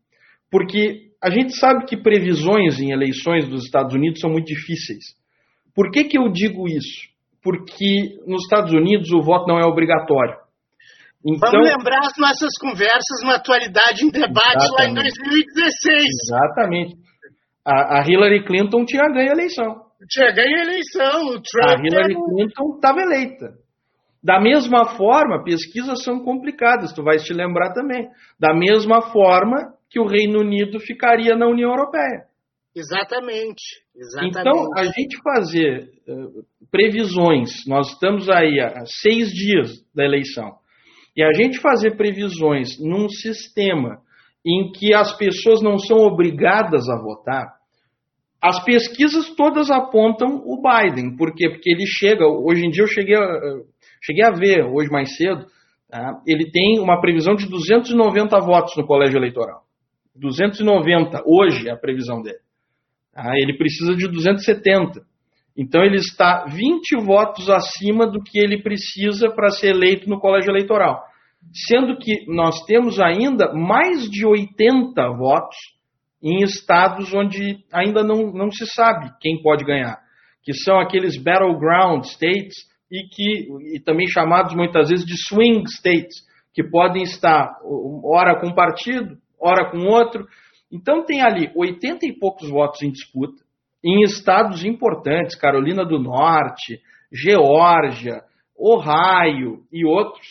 [0.50, 5.04] Porque a gente sabe que previsões em eleições dos Estados Unidos são muito difíceis.
[5.74, 7.08] Por que, que eu digo isso?
[7.42, 10.45] Porque nos Estados Unidos o voto não é obrigatório.
[11.26, 14.78] Então, Vamos lembrar as nossas conversas na atualidade em debate exatamente.
[14.78, 16.04] lá em 2016.
[16.30, 16.94] Exatamente.
[17.64, 19.74] A, a, Hillary Clinton tinha ganho a eleição.
[20.08, 21.26] Tinha ganho a eleição.
[21.34, 23.54] O Trump a Hillary Clinton estava eleita.
[24.22, 28.08] Da mesma forma, pesquisas são complicadas, tu vais te lembrar também.
[28.38, 32.26] Da mesma forma que o Reino Unido ficaria na União Europeia.
[32.74, 33.62] Exatamente.
[33.96, 34.38] exatamente.
[34.38, 40.58] Então, a gente fazer uh, previsões, nós estamos aí há seis dias da eleição.
[41.16, 43.98] E a gente fazer previsões num sistema
[44.44, 47.56] em que as pessoas não são obrigadas a votar,
[48.40, 51.16] as pesquisas todas apontam o Biden.
[51.16, 51.48] Por quê?
[51.48, 53.40] Porque ele chega, hoje em dia eu cheguei a,
[54.02, 55.46] cheguei a ver, hoje mais cedo,
[55.88, 56.20] tá?
[56.26, 59.62] ele tem uma previsão de 290 votos no colégio eleitoral.
[60.14, 62.38] 290, hoje é a previsão dele.
[63.12, 63.32] Tá?
[63.36, 65.00] Ele precisa de 270.
[65.56, 70.50] Então ele está 20 votos acima do que ele precisa para ser eleito no colégio
[70.50, 71.02] eleitoral.
[71.68, 75.56] Sendo que nós temos ainda mais de 80 votos
[76.22, 79.98] em estados onde ainda não, não se sabe quem pode ganhar,
[80.42, 82.56] que são aqueles battleground states
[82.90, 87.48] e que e também chamados muitas vezes de swing states, que podem estar
[88.04, 90.26] ora com um partido, ora com outro.
[90.70, 93.45] Então tem ali 80 e poucos votos em disputa
[93.84, 96.80] em estados importantes, Carolina do Norte,
[97.12, 98.22] Geórgia,
[98.58, 100.26] Ohio e outros,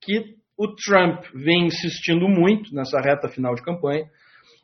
[0.00, 4.04] que o Trump vem insistindo muito nessa reta final de campanha.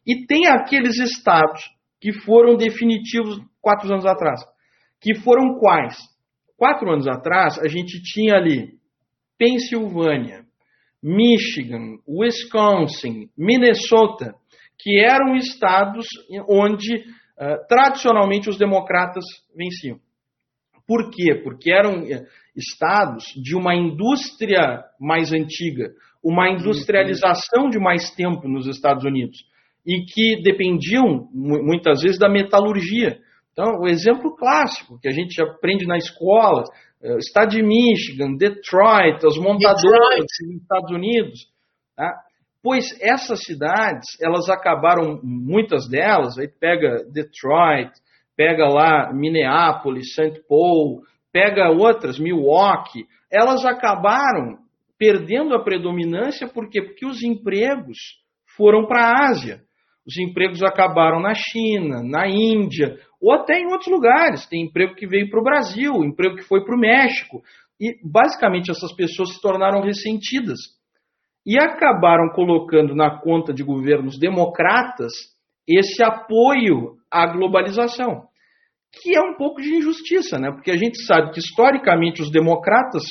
[0.06, 1.62] E tem aqueles estados
[2.00, 4.40] que foram definitivos quatro anos atrás.
[5.00, 5.96] Que foram quais?
[6.56, 8.74] Quatro anos atrás, a gente tinha ali
[9.38, 10.44] Pensilvânia,
[11.02, 14.34] Michigan, Wisconsin, Minnesota,
[14.78, 16.06] que eram estados
[16.48, 17.04] onde
[17.38, 19.24] uh, tradicionalmente os democratas
[19.56, 19.98] venciam.
[20.86, 21.34] Por quê?
[21.42, 25.92] Porque eram uh, estados de uma indústria mais antiga,
[26.22, 29.38] uma industrialização de mais tempo nos Estados Unidos
[29.86, 33.18] e que dependiam muitas vezes da metalurgia.
[33.52, 36.64] Então, o exemplo clássico que a gente aprende na escola,
[37.02, 40.46] uh, estado de Michigan, Detroit, as montadoras Detroit.
[40.46, 41.40] nos Estados Unidos,
[41.96, 42.12] tá?
[42.64, 47.92] Pois essas cidades, elas acabaram, muitas delas, aí pega Detroit,
[48.34, 50.40] pega lá Minneapolis, St.
[50.48, 54.56] Paul, pega outras, Milwaukee, elas acabaram
[54.98, 56.80] perdendo a predominância, por quê?
[56.80, 57.98] Porque os empregos
[58.56, 59.60] foram para a Ásia.
[60.06, 64.46] Os empregos acabaram na China, na Índia, ou até em outros lugares.
[64.46, 67.42] Tem emprego que veio para o Brasil, emprego que foi para o México.
[67.78, 70.58] E basicamente essas pessoas se tornaram ressentidas
[71.46, 75.12] e acabaram colocando na conta de governos democratas
[75.68, 78.24] esse apoio à globalização,
[78.92, 80.50] que é um pouco de injustiça, né?
[80.50, 83.02] Porque a gente sabe que historicamente os democratas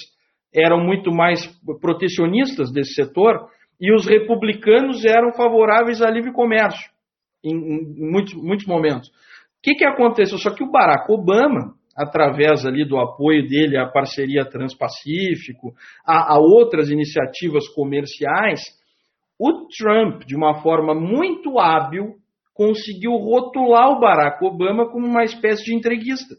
[0.54, 1.48] eram muito mais
[1.82, 3.48] protecionistas desse setor
[3.80, 6.92] e os republicanos eram favoráveis a livre comércio
[7.44, 7.56] em,
[8.12, 9.10] muitos, muitos momentos.
[9.10, 10.38] O que, que aconteceu?
[10.38, 15.74] Só que o Barack Obama através ali do apoio dele à parceria Transpacífico,
[16.06, 18.62] a, a outras iniciativas comerciais,
[19.40, 22.16] o Trump, de uma forma muito hábil,
[22.54, 26.36] conseguiu rotular o Barack Obama como uma espécie de entreguista.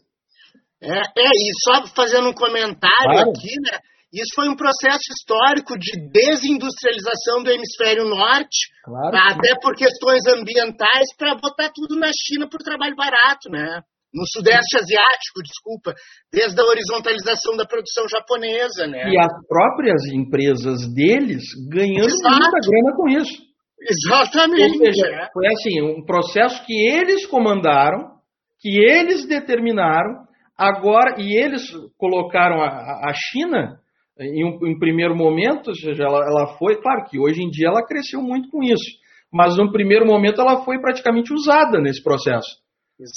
[0.81, 3.29] É, é e só fazendo um comentário claro.
[3.29, 3.79] aqui, né?
[4.13, 11.13] Isso foi um processo histórico de desindustrialização do hemisfério norte, claro, até por questões ambientais,
[11.17, 13.81] para botar tudo na China por trabalho barato, né?
[14.15, 15.93] No Sudeste Asiático, desculpa,
[16.31, 19.11] desde a horizontalização da produção japonesa, né?
[19.11, 22.39] E as próprias empresas deles ganhando Exato.
[22.39, 23.43] muita grana com isso.
[23.77, 24.79] Exatamente.
[24.79, 25.27] Ou seja, é.
[25.33, 28.15] foi assim, um processo que eles comandaram,
[28.61, 30.23] que eles determinaram,
[30.57, 31.61] agora, e eles
[31.97, 33.79] colocaram a, a China
[34.17, 37.67] em um em primeiro momento, ou seja, ela, ela foi, claro que hoje em dia
[37.67, 38.97] ela cresceu muito com isso,
[39.31, 42.64] mas no primeiro momento ela foi praticamente usada nesse processo.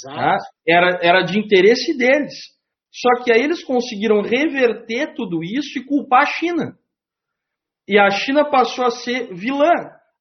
[0.03, 0.37] Tá?
[0.67, 2.33] Era, era de interesse deles.
[2.91, 6.77] Só que aí eles conseguiram reverter tudo isso e culpar a China.
[7.87, 9.71] E a China passou a ser vilã.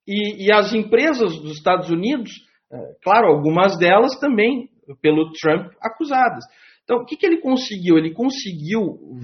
[0.07, 2.31] E, e as empresas dos Estados Unidos,
[2.73, 4.71] é, claro, algumas delas também
[5.03, 6.45] pelo Trump acusadas.
[6.85, 7.99] Então, o que, que ele conseguiu?
[7.99, 8.81] Ele conseguiu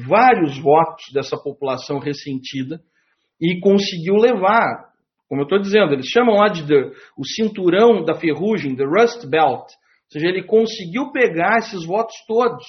[0.07, 2.79] vários votos dessa população ressentida
[3.41, 4.91] e conseguiu levar,
[5.27, 9.27] como eu estou dizendo, eles chamam lá de the, o cinturão da ferrugem, the Rust
[9.27, 9.67] Belt,
[10.15, 12.65] seja, ele conseguiu pegar esses votos todos.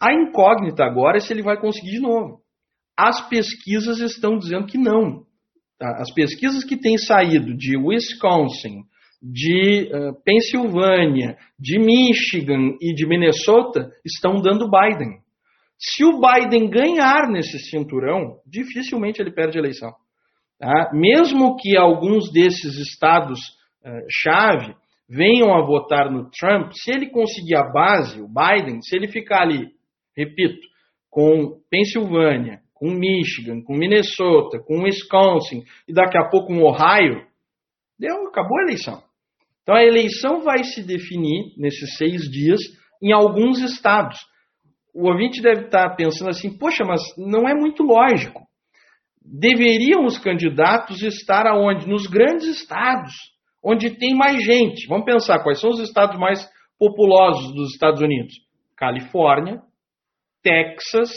[0.00, 2.40] A incógnita agora é se ele vai conseguir de novo.
[2.96, 5.24] As pesquisas estão dizendo que não.
[5.78, 5.96] Tá?
[5.98, 8.82] As pesquisas que têm saído de Wisconsin,
[9.22, 15.22] de uh, Pensilvânia, de Michigan e de Minnesota estão dando Biden.
[15.78, 19.92] Se o Biden ganhar nesse cinturão, dificilmente ele perde a eleição.
[20.58, 20.90] Tá?
[20.92, 27.70] Mesmo que alguns desses estados-chave uh, venham a votar no Trump, se ele conseguir a
[27.70, 29.68] base, o Biden, se ele ficar ali,
[30.16, 30.66] repito,
[31.10, 37.24] com Pensilvânia, com Michigan, com Minnesota, com Wisconsin e daqui a pouco com Ohio,
[37.98, 39.02] deu, acabou a eleição.
[39.62, 42.60] Então a eleição vai se definir nesses seis dias
[43.02, 44.18] em alguns estados.
[44.94, 48.42] O ouvinte deve estar pensando assim: poxa, mas não é muito lógico.
[49.24, 51.88] Deveriam os candidatos estar aonde?
[51.88, 53.12] Nos grandes estados
[53.64, 54.86] onde tem mais gente.
[54.88, 56.46] Vamos pensar quais são os estados mais
[56.78, 58.34] populosos dos Estados Unidos:
[58.76, 59.62] Califórnia,
[60.42, 61.10] Texas,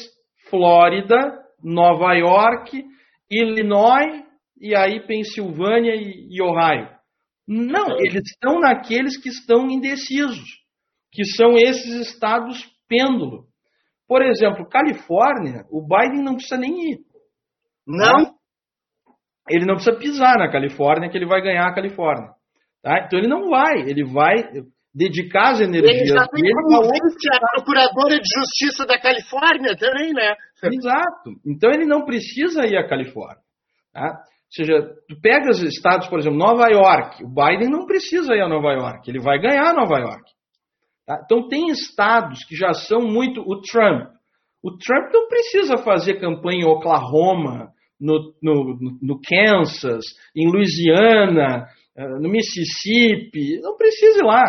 [0.50, 1.18] Flórida,
[1.62, 2.84] Nova York,
[3.30, 4.24] Illinois
[4.60, 6.90] e aí Pensilvânia e, Ohio.
[7.48, 10.48] Não, eles estão naqueles que estão indecisos,
[11.12, 13.46] que são esses estados pêndulo.
[14.08, 17.00] Por exemplo, Califórnia, o Biden não precisa nem ir.
[17.86, 18.36] Não?
[19.50, 22.37] Ele não precisa pisar na Califórnia, que ele vai ganhar a Califórnia.
[22.88, 23.04] Tá?
[23.06, 24.36] Então ele não vai, ele vai
[24.96, 30.14] dedicar as energias ele já tem dele como a procuradora de justiça da Califórnia também,
[30.14, 30.36] né?
[30.64, 31.32] Exato.
[31.46, 33.44] Então ele não precisa ir à Califórnia.
[33.92, 34.06] Tá?
[34.06, 38.42] Ou seja, tu pega os estados, por exemplo, Nova York, o Biden não precisa ir
[38.42, 40.24] a Nova York, ele vai ganhar Nova York.
[41.06, 41.20] Tá?
[41.26, 44.14] Então tem estados que já são muito o Trump.
[44.64, 50.06] O Trump não precisa fazer campanha em Oklahoma, no, no, no Kansas,
[50.36, 51.68] em Louisiana,
[51.98, 54.44] no Mississippi, não precisa ir lá.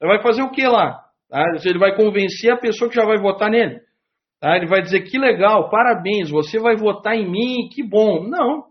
[0.00, 1.04] Ele vai fazer o que lá?
[1.28, 1.42] Tá?
[1.64, 3.80] Ele vai convencer a pessoa que já vai votar nele.
[4.40, 4.56] Tá?
[4.56, 8.22] Ele vai dizer que legal, parabéns, você vai votar em mim, que bom.
[8.28, 8.64] Não.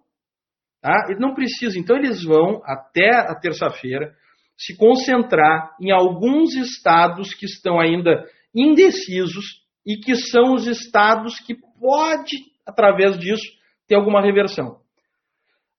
[0.82, 1.08] Tá?
[1.10, 1.78] Ele não precisa.
[1.78, 4.14] Então eles vão até a terça-feira
[4.58, 11.56] se concentrar em alguns estados que estão ainda indecisos e que são os estados que
[11.80, 13.44] pode, através disso,
[13.88, 14.81] ter alguma reversão.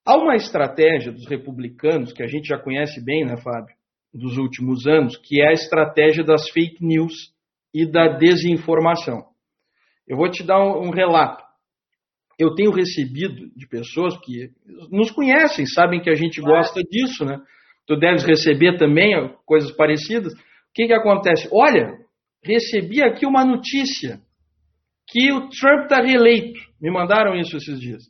[0.04, 3.74] Há uma estratégia dos republicanos, que a gente já conhece bem, né, Fábio,
[4.12, 7.32] dos últimos anos, que é a estratégia das fake news
[7.72, 9.24] e da desinformação.
[10.06, 11.42] Eu vou te dar um, um relato.
[12.38, 14.50] Eu tenho recebido de pessoas que
[14.90, 17.40] nos conhecem, sabem que a gente gosta disso, né?
[17.86, 19.12] Tu deves receber também
[19.46, 20.32] coisas parecidas.
[20.32, 20.36] O
[20.74, 21.48] que, que acontece?
[21.52, 21.92] Olha,
[22.44, 24.20] recebi aqui uma notícia
[25.06, 26.60] que o Trump está reeleito.
[26.80, 28.02] Me mandaram isso esses dias.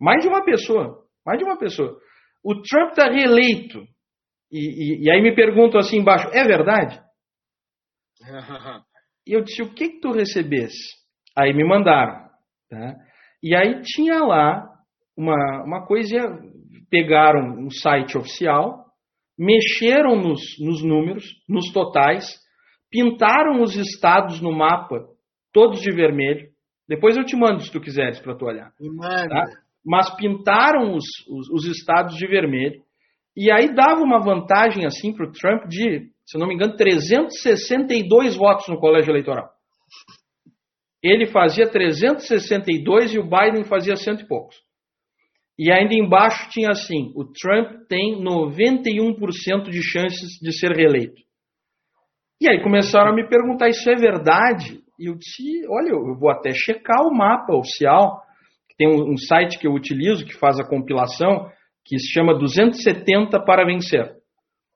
[0.00, 1.02] Mais de uma pessoa.
[1.24, 1.98] Mais de uma pessoa.
[2.44, 3.84] O Trump está reeleito.
[4.50, 7.00] E, e, e, aí me perguntam assim embaixo: é verdade?
[9.26, 11.00] e eu disse: o que, que tu recebesse?
[11.36, 12.28] Aí me mandaram.
[12.68, 12.96] Tá?
[13.42, 14.68] E aí tinha lá
[15.16, 16.18] uma, uma coisa:
[16.90, 18.84] pegaram um site oficial,
[19.38, 22.26] mexeram nos, nos números, nos totais,
[22.90, 25.06] pintaram os estados no mapa,
[25.52, 26.50] todos de vermelho.
[26.88, 28.72] Depois eu te mando se tu quiseres para tu olhar.
[28.78, 29.28] Me manda.
[29.28, 29.61] Tá?
[29.84, 32.80] Mas pintaram os, os, os estados de vermelho.
[33.36, 38.36] E aí dava uma vantagem assim para o Trump de, se não me engano, 362
[38.36, 39.48] votos no colégio eleitoral.
[41.02, 44.54] Ele fazia 362 e o Biden fazia cento e poucos.
[45.58, 51.20] E ainda embaixo tinha assim: o Trump tem 91% de chances de ser reeleito.
[52.40, 54.80] E aí começaram a me perguntar: isso é verdade?
[54.98, 58.22] E eu disse: olha, eu vou até checar o mapa oficial
[58.76, 61.48] tem um, um site que eu utilizo que faz a compilação
[61.84, 64.12] que se chama 270 para vencer.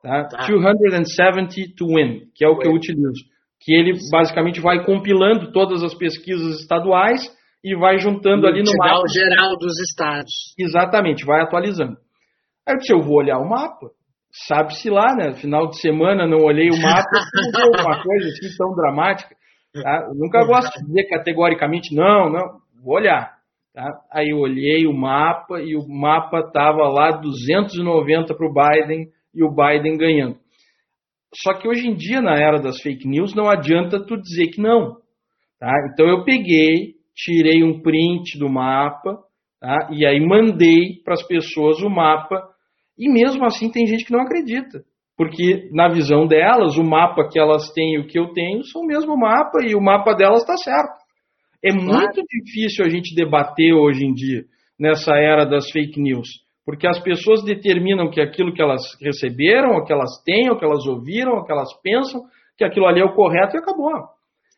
[0.02, 0.24] Tá?
[0.24, 0.46] tá.
[0.46, 3.24] 270 to win, que é o que eu utilizo.
[3.60, 7.22] que ele basicamente vai compilando todas as pesquisas estaduais
[7.64, 9.02] e vai juntando ali no mapa.
[9.12, 10.54] geral dos estados.
[10.58, 11.96] Exatamente, vai atualizando.
[12.66, 13.90] Aí eu disse, eu vou olhar o mapa.
[14.46, 15.34] Sabe-se lá, né?
[15.34, 17.08] Final de semana não olhei o mapa,
[17.52, 19.34] não alguma coisa assim tão dramática.
[19.72, 20.08] Tá?
[20.14, 23.35] Nunca gosto de dizer categoricamente, não, não, vou olhar.
[23.76, 23.92] Tá?
[24.10, 29.44] Aí eu olhei o mapa e o mapa estava lá 290 para o Biden e
[29.44, 30.38] o Biden ganhando.
[31.42, 34.62] Só que hoje em dia, na era das fake news, não adianta tu dizer que
[34.62, 34.96] não.
[35.60, 35.70] Tá?
[35.92, 39.18] Então eu peguei, tirei um print do mapa
[39.60, 39.90] tá?
[39.92, 42.48] e aí mandei para as pessoas o mapa
[42.98, 44.84] e mesmo assim tem gente que não acredita.
[45.18, 48.80] Porque na visão delas, o mapa que elas têm e o que eu tenho são
[48.80, 51.05] o mesmo mapa e o mapa delas está certo.
[51.66, 51.84] É claro.
[51.84, 54.44] muito difícil a gente debater hoje em dia,
[54.78, 56.28] nessa era das fake news.
[56.64, 60.64] Porque as pessoas determinam que aquilo que elas receberam, o que elas têm, o que
[60.64, 62.22] elas ouviram, o que elas pensam,
[62.56, 63.92] que aquilo ali é o correto e acabou.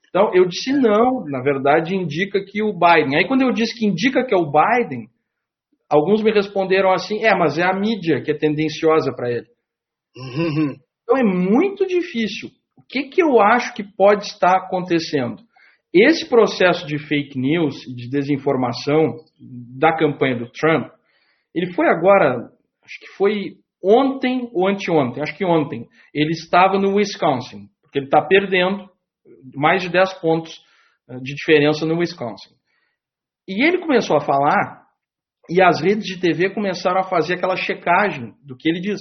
[0.08, 3.16] Então eu disse não, na verdade indica que o Biden.
[3.16, 5.06] Aí quando eu disse que indica que é o Biden,
[5.88, 9.46] alguns me responderam assim: é, mas é a mídia que é tendenciosa para ele.
[10.16, 10.76] Uhum.
[11.02, 12.48] Então é muito difícil.
[12.76, 15.42] O que, que eu acho que pode estar acontecendo?
[15.92, 19.16] Esse processo de fake news, de desinformação
[19.78, 20.90] da campanha do Trump,
[21.54, 22.50] ele foi agora,
[22.84, 28.06] acho que foi ontem ou anteontem, acho que ontem, ele estava no Wisconsin, porque ele
[28.06, 28.88] está perdendo
[29.54, 30.52] mais de 10 pontos
[31.08, 32.54] eh, de diferença no Wisconsin.
[33.46, 34.86] E ele começou a falar,
[35.48, 39.00] e as redes de TV começaram a fazer aquela checagem do que ele diz.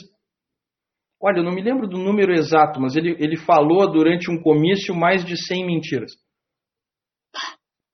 [1.22, 4.96] Olha, eu não me lembro do número exato, mas ele, ele falou durante um comício
[4.96, 6.12] mais de 100 mentiras.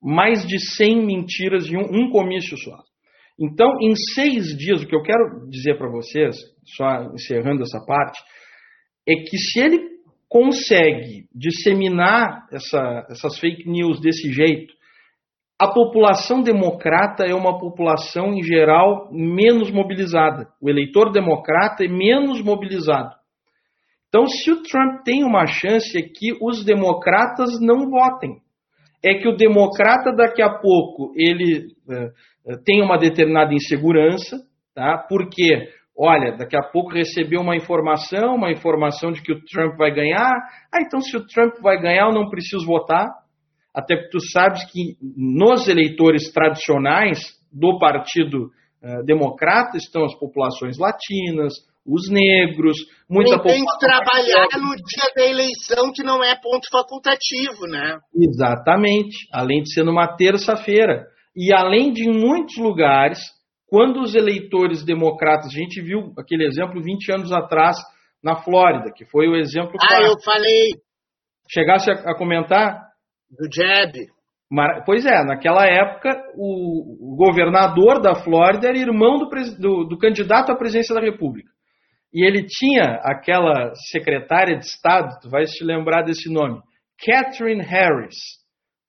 [0.03, 2.77] Mais de 100 mentiras em um, um comício só.
[3.39, 6.35] Então, em seis dias, o que eu quero dizer para vocês,
[6.75, 8.21] só encerrando essa parte,
[9.07, 9.93] é que se ele
[10.29, 14.73] consegue disseminar essa, essas fake news desse jeito,
[15.59, 20.47] a população democrata é uma população, em geral, menos mobilizada.
[20.61, 23.15] O eleitor democrata é menos mobilizado.
[24.09, 28.42] Então, se o Trump tem uma chance, é que os democratas não votem.
[29.03, 34.37] É que o democrata, daqui a pouco, ele é, tem uma determinada insegurança,
[34.73, 35.05] tá?
[35.09, 39.93] porque, olha, daqui a pouco recebeu uma informação, uma informação de que o Trump vai
[39.93, 40.31] ganhar.
[40.73, 43.07] Ah, então, se o Trump vai ganhar, eu não preciso votar
[43.73, 47.19] até porque tu sabes que nos eleitores tradicionais
[47.51, 48.51] do Partido
[48.83, 51.53] uh, Democrata estão as populações latinas,
[51.85, 52.77] os negros,
[53.09, 53.57] muita população.
[53.57, 57.97] Tem que trabalhar no dia da eleição, que não é ponto facultativo, né?
[58.15, 61.05] Exatamente, além de ser numa terça-feira.
[61.35, 63.19] E além de em muitos lugares,
[63.67, 67.75] quando os eleitores democratas, a gente viu aquele exemplo 20 anos atrás
[68.23, 69.73] na Flórida, que foi o exemplo.
[69.81, 70.69] Ah, eu falei.
[71.49, 72.79] Chegasse a, a comentar?
[73.29, 74.07] Do Jeb.
[74.85, 79.27] Pois é, naquela época o governador da Flórida era irmão do,
[79.57, 81.49] do, do, candidato à presidência da República.
[82.13, 86.61] E ele tinha aquela secretária de Estado, tu vais te lembrar desse nome,
[87.03, 88.15] Catherine Harris.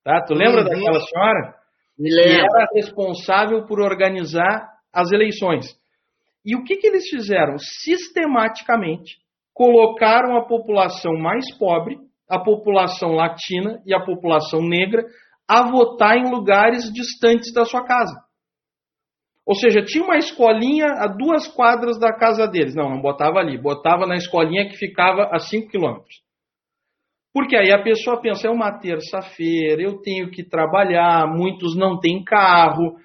[0.05, 0.23] Tá?
[0.23, 0.69] Tu lembra uhum.
[0.69, 1.55] daquela senhora?
[1.99, 2.33] Me lembro.
[2.33, 5.67] Que era responsável por organizar as eleições.
[6.45, 7.57] E o que, que eles fizeram?
[7.59, 9.17] Sistematicamente
[9.55, 11.97] colocaram a população mais pobre
[12.29, 15.05] a população latina e a população negra
[15.47, 18.15] a votar em lugares distantes da sua casa.
[19.47, 22.75] Ou seja, tinha uma escolinha a duas quadras da casa deles.
[22.75, 26.25] Não, não botava ali, botava na escolinha que ficava a cinco quilômetros.
[27.33, 32.23] Porque aí a pessoa pensa, é uma terça-feira, eu tenho que trabalhar, muitos não têm
[32.23, 32.97] carro,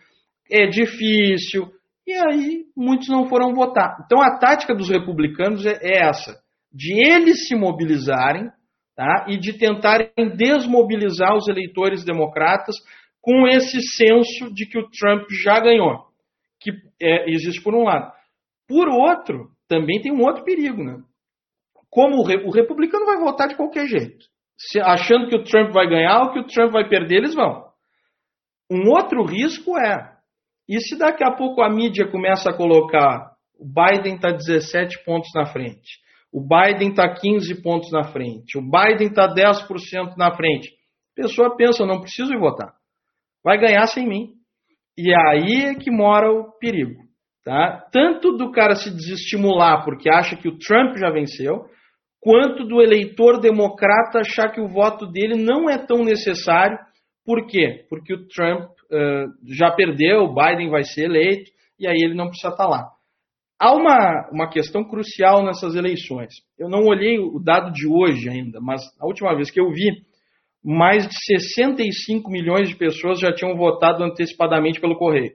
[0.50, 1.68] é difícil.
[2.08, 3.98] E aí muitos não foram votar.
[4.06, 6.40] Então a tática dos republicanos é, é essa:
[6.72, 8.50] de eles se mobilizarem
[8.96, 9.26] tá?
[9.28, 12.76] e de tentarem desmobilizar os eleitores democratas
[13.22, 16.09] com esse senso de que o Trump já ganhou,
[16.60, 16.72] que
[17.02, 18.12] é, existe por um lado.
[18.68, 20.98] Por outro, também tem um outro perigo, né?
[21.90, 24.26] Como o, o republicano vai votar de qualquer jeito,
[24.58, 27.68] se, achando que o Trump vai ganhar ou que o Trump vai perder, eles vão.
[28.70, 30.16] Um outro risco é,
[30.68, 35.30] e se daqui a pouco a mídia começa a colocar o Biden está 17 pontos
[35.36, 36.00] na frente,
[36.32, 38.58] o Biden está 15 pontos na frente.
[38.58, 40.70] O Biden está 10% na frente.
[41.18, 42.74] A pessoa pensa, não preciso ir votar.
[43.44, 44.34] Vai ganhar sem mim.
[45.02, 47.02] E aí é que mora o perigo.
[47.46, 47.88] Tá?
[47.90, 51.68] Tanto do cara se desestimular porque acha que o Trump já venceu,
[52.20, 56.78] quanto do eleitor democrata achar que o voto dele não é tão necessário.
[57.26, 57.86] Por quê?
[57.90, 61.50] Porque o Trump uh, já perdeu, o Biden vai ser eleito,
[61.80, 62.90] e aí ele não precisa estar tá lá.
[63.58, 66.34] Há uma, uma questão crucial nessas eleições.
[66.58, 69.88] Eu não olhei o dado de hoje ainda, mas a última vez que eu vi,
[70.64, 75.32] mais de 65 milhões de pessoas já tinham votado antecipadamente pelo correio.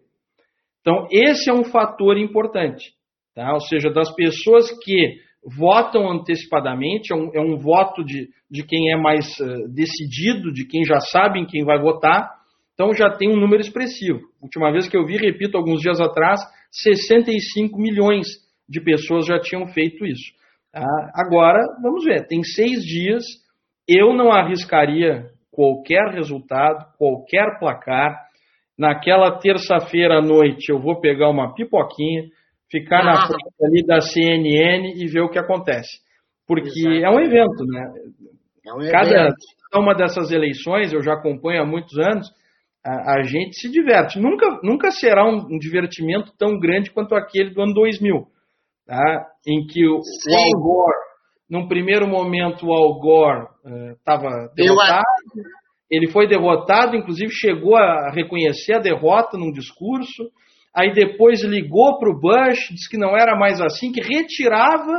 [0.81, 2.93] Então, esse é um fator importante.
[3.35, 3.53] Tá?
[3.53, 5.19] Ou seja, das pessoas que
[5.59, 10.67] votam antecipadamente, é um, é um voto de, de quem é mais uh, decidido, de
[10.67, 12.31] quem já sabe em quem vai votar,
[12.73, 14.21] então já tem um número expressivo.
[14.43, 16.41] Última vez que eu vi, repito, alguns dias atrás,
[16.71, 18.27] 65 milhões
[18.69, 20.33] de pessoas já tinham feito isso.
[20.73, 20.85] Tá?
[21.15, 23.23] Agora, vamos ver, tem seis dias,
[23.89, 28.24] eu não arriscaria qualquer resultado, qualquer placar.
[28.77, 32.24] Naquela terça-feira à noite eu vou pegar uma pipoquinha,
[32.70, 33.05] ficar ah.
[33.05, 36.02] na frente ali da CNN e ver o que acontece.
[36.47, 37.93] Porque é um evento, né?
[38.66, 39.36] É um Cada evento.
[39.77, 42.28] uma dessas eleições, eu já acompanho há muitos anos,
[42.85, 44.19] a, a gente se diverte.
[44.19, 48.27] Nunca, nunca será um, um, divertimento tão grande quanto aquele do ano 2000,
[48.86, 49.27] tá?
[49.47, 50.97] em que o, o Al Gore,
[51.55, 53.47] num primeiro momento, o Al Gore
[53.97, 55.05] estava uh, derrotado,
[55.89, 60.25] ele foi derrotado, inclusive chegou a reconhecer a derrota num discurso,
[60.75, 64.91] aí depois ligou para o Bush, disse que não era mais assim, que retirava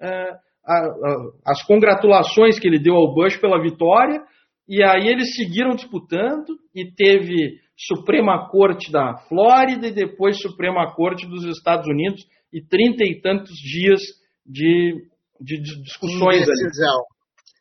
[0.00, 0.34] uh,
[0.64, 1.16] a, a,
[1.48, 4.22] as congratulações que ele deu ao Bush pela vitória,
[4.68, 11.26] e aí eles seguiram disputando e teve Suprema Corte da Flórida e depois Suprema Corte
[11.26, 14.00] dos Estados Unidos e trinta e tantos dias
[14.46, 14.94] de,
[15.40, 16.96] de, de discussões Indecisão.
[16.96, 17.18] ali.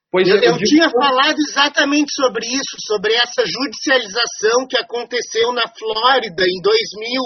[0.09, 5.63] Pois eu, eu, eu tinha falado exatamente sobre isso, sobre essa judicialização que aconteceu na
[5.77, 7.21] Flórida em 2000,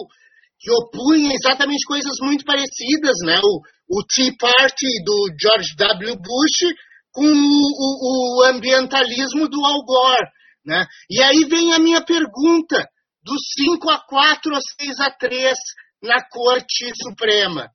[0.59, 3.39] que opunha exatamente coisas muito parecidas, né?
[3.43, 3.61] O,
[3.99, 6.15] o Tea Party do George W.
[6.15, 6.73] Bush
[7.11, 10.27] com o, o, o ambientalismo do Al Gore.
[10.65, 10.85] Né?
[11.09, 12.87] E aí vem a minha pergunta,
[13.23, 15.53] dos 5 a 4 ou 6 a 3
[16.01, 17.69] na Corte Suprema.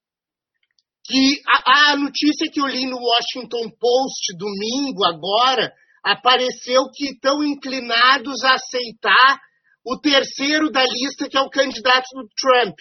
[1.09, 5.73] Que a, a notícia que eu li no Washington Post domingo agora
[6.03, 9.39] apareceu que estão inclinados a aceitar
[9.85, 12.75] o terceiro da lista, que é o candidato do Trump.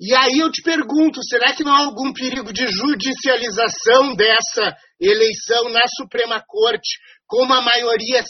[0.00, 5.68] E aí eu te pergunto, será que não há algum perigo de judicialização dessa eleição
[5.70, 8.22] na Suprema Corte com uma maioria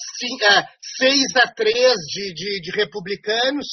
[0.98, 3.66] 6 a 3 de, de, de republicanos?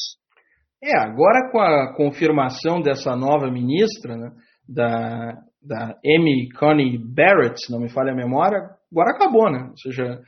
[0.81, 4.31] É, agora com a confirmação dessa nova ministra, né,
[4.73, 8.57] da, da Amy Coney Barrett, se não me falha a memória,
[8.91, 9.67] agora acabou, né?
[9.69, 10.19] Ou seja,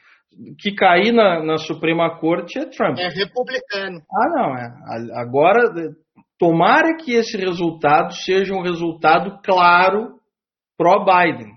[0.60, 2.98] que cair na, na Suprema Corte é Trump.
[2.98, 4.00] É republicano.
[4.12, 5.22] Ah, não, é.
[5.22, 5.74] Agora
[6.44, 10.16] Tomara que esse resultado seja um resultado claro
[10.78, 11.54] pró-Biden.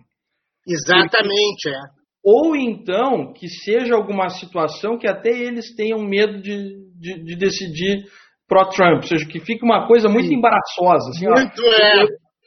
[0.64, 1.80] Exatamente, é.
[2.24, 8.04] Ou então que seja alguma situação que até eles tenham medo de, de, de decidir
[8.48, 11.10] pró-Trump, ou seja, que fique uma coisa muito embaraçosa.
[11.10, 12.06] Assim, muito ó, é.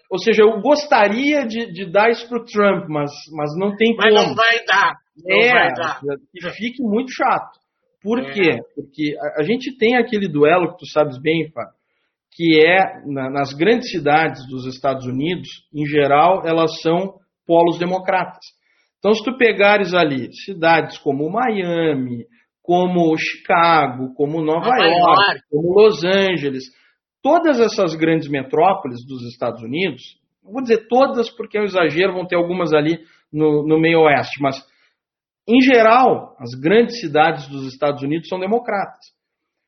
[0.10, 3.96] Ou seja, eu gostaria de, de dar isso para o Trump, mas, mas não tem
[3.96, 4.16] mas como.
[4.16, 4.94] Mas não vai dar.
[5.18, 6.02] Não é, vai dar.
[6.34, 7.60] que fique muito chato.
[8.02, 8.32] Por é.
[8.34, 8.60] quê?
[8.76, 11.74] Porque a, a, gente tem aquele duelo que tu sabes bem, Fábio,
[12.32, 17.16] que é na, nas grandes cidades dos Estados Unidos, em geral, elas são
[17.46, 18.46] polos democratas.
[18.98, 22.26] Então, se tu pegares ali cidades como Miami,
[22.62, 26.64] como Chicago, como Nova, Nova York, York, como Los Angeles,
[27.22, 32.26] todas essas grandes metrópoles dos Estados Unidos, vou dizer todas porque é um exagero, vão
[32.26, 33.00] ter algumas ali
[33.32, 34.64] no, no meio oeste, mas
[35.48, 39.04] em geral, as grandes cidades dos Estados Unidos são democratas.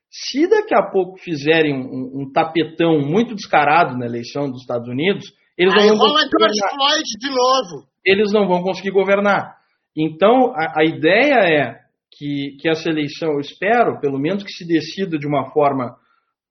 [0.08, 5.24] Se daqui a pouco fizerem um, um tapetão muito descarado na eleição dos Estados Unidos,
[5.56, 6.30] eles Aí não vão conseguir
[6.74, 7.88] Floyd de novo.
[8.04, 9.56] Eles não vão conseguir governar.
[9.96, 11.80] Então, a, a ideia é
[12.12, 15.96] que, que essa eleição, eu espero, pelo menos que se decida de uma forma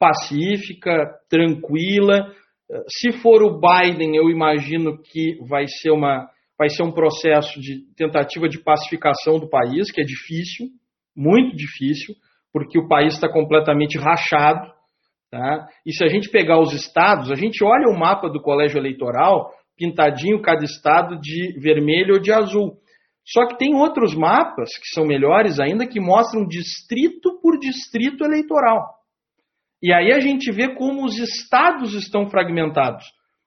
[0.02, 2.34] pacífica, tranquila.
[2.90, 7.86] Se for o Biden, eu imagino que vai ser, uma, vai ser um processo de
[7.96, 10.70] tentativa de pacificação do país, que é difícil,
[11.16, 12.16] muito difícil
[12.54, 14.72] porque o país está completamente rachado.
[15.30, 15.68] Tá?
[15.86, 19.52] E se a gente pegar os estados, a gente olha o mapa do colégio eleitoral,
[19.78, 22.78] pintadinho cada estado de vermelho ou de azul.
[23.26, 29.01] Só que tem outros mapas que são melhores ainda que mostram distrito por distrito eleitoral.
[29.82, 33.04] E aí a gente vê como os estados estão fragmentados.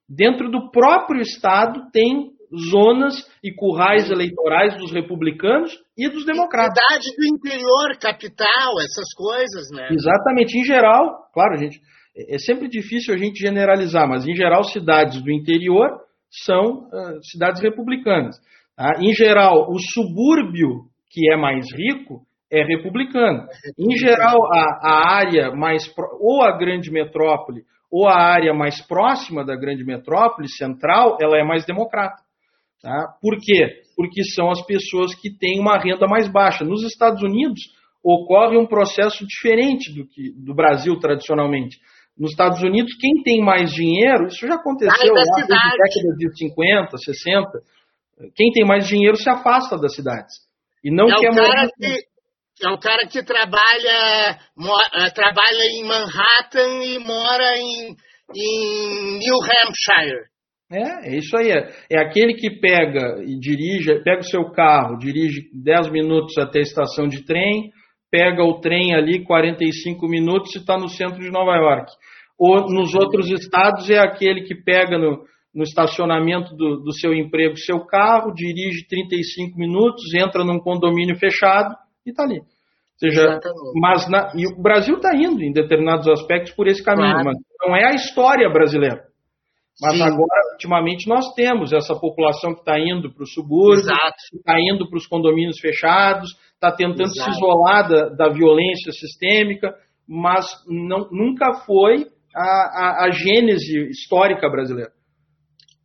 [0.09, 2.35] Dentro do próprio estado tem
[2.70, 6.74] zonas e currais eleitorais dos republicanos e dos democratas.
[6.89, 9.89] Cidade do interior, capital, essas coisas, né?
[9.90, 10.59] Exatamente.
[10.59, 11.81] Em geral, claro, gente,
[12.16, 15.89] é, é sempre difícil a gente generalizar, mas em geral, cidades do interior
[16.31, 18.36] são uh, cidades republicanas.
[18.77, 18.93] Tá?
[19.01, 22.23] Em geral, o subúrbio que é mais rico
[22.55, 23.47] é republicano.
[23.79, 25.85] Em geral, a, a área mais.
[26.21, 31.45] ou a grande metrópole ou a área mais próxima da grande metrópole central, ela é
[31.45, 32.21] mais democrata.
[32.83, 33.15] Tá?
[33.23, 33.83] Por quê?
[33.97, 36.65] Porque são as pessoas que têm uma renda mais baixa.
[36.65, 37.61] Nos Estados Unidos
[38.03, 41.79] ocorre um processo diferente do que do Brasil tradicionalmente.
[42.19, 46.97] Nos Estados Unidos, quem tem mais dinheiro, isso já aconteceu lá desde décadas de 50,
[46.99, 47.49] 60,
[48.37, 50.35] quem tem mais dinheiro se afasta das cidades.
[50.83, 51.69] E não é quer morar.
[51.77, 52.14] Que,
[52.63, 57.97] é o cara que trabalha, mora, trabalha em Manhattan e mora em,
[58.35, 60.35] em New Hampshire.
[60.71, 61.51] É, é isso aí.
[61.91, 66.63] É aquele que pega e dirige, pega o seu carro, dirige 10 minutos até a
[66.63, 67.71] estação de trem,
[68.11, 71.91] pega o trem ali 45 minutos e está no centro de Nova York.
[72.39, 75.25] Ou nos outros estados é aquele que pega no,
[75.55, 81.75] no estacionamento do, do seu emprego seu carro, dirige 35 minutos, entra num condomínio fechado
[82.05, 82.39] e está ali.
[82.41, 83.41] Ou seja,
[83.75, 87.25] mas na, e o Brasil está indo em determinados aspectos por esse caminho, claro.
[87.25, 89.05] mas não é a história brasileira.
[89.83, 90.03] Mas Sim.
[90.03, 94.97] agora, ultimamente, nós temos essa população que está indo para o subúrbio, está indo para
[94.97, 97.33] os condomínios fechados, está tentando Exato.
[97.33, 99.75] se isolar da, da, violência sistêmica,
[100.09, 104.93] mas não, nunca foi a, a, a gênese histórica brasileira.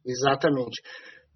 [0.05, 0.81] Exatamente.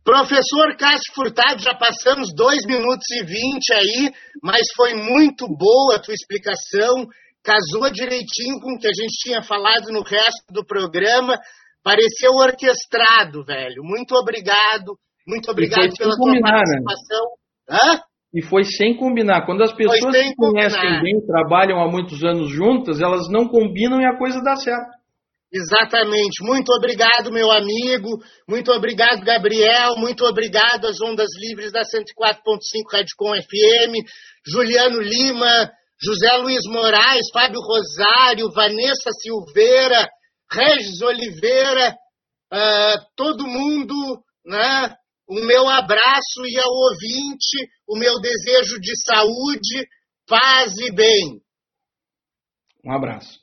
[0.04, 4.12] Professor Cássio Furtado, já passamos dois minutos e vinte aí,
[4.44, 7.08] mas foi muito boa a tua explicação,
[7.42, 11.40] casou direitinho com o que a gente tinha falado no resto do programa.
[11.82, 13.82] Pareceu orquestrado, velho.
[13.84, 14.98] Muito obrigado.
[15.28, 16.82] Muito obrigado pela tua combinar, né?
[16.84, 17.26] participação.
[17.70, 17.78] Né?
[17.78, 18.02] Hã?
[18.34, 19.46] E foi sem combinar.
[19.46, 21.02] Quando as pessoas se conhecem combinar.
[21.02, 25.03] bem, trabalham há muitos anos juntas, elas não combinam e a coisa dá certo.
[25.54, 26.44] Exatamente.
[26.44, 28.10] Muito obrigado, meu amigo.
[28.50, 29.96] Muito obrigado, Gabriel.
[29.98, 34.04] Muito obrigado às Ondas Livres da 104.5 Radicom FM.
[34.48, 35.72] Juliano Lima,
[36.02, 40.10] José Luiz Moraes, Fábio Rosário, Vanessa Silveira,
[40.52, 41.96] Regis Oliveira,
[42.52, 43.94] uh, todo mundo,
[44.44, 44.96] né?
[45.28, 49.88] O meu abraço e ao ouvinte, o meu desejo de saúde,
[50.28, 51.40] paz e bem.
[52.84, 53.43] Um abraço.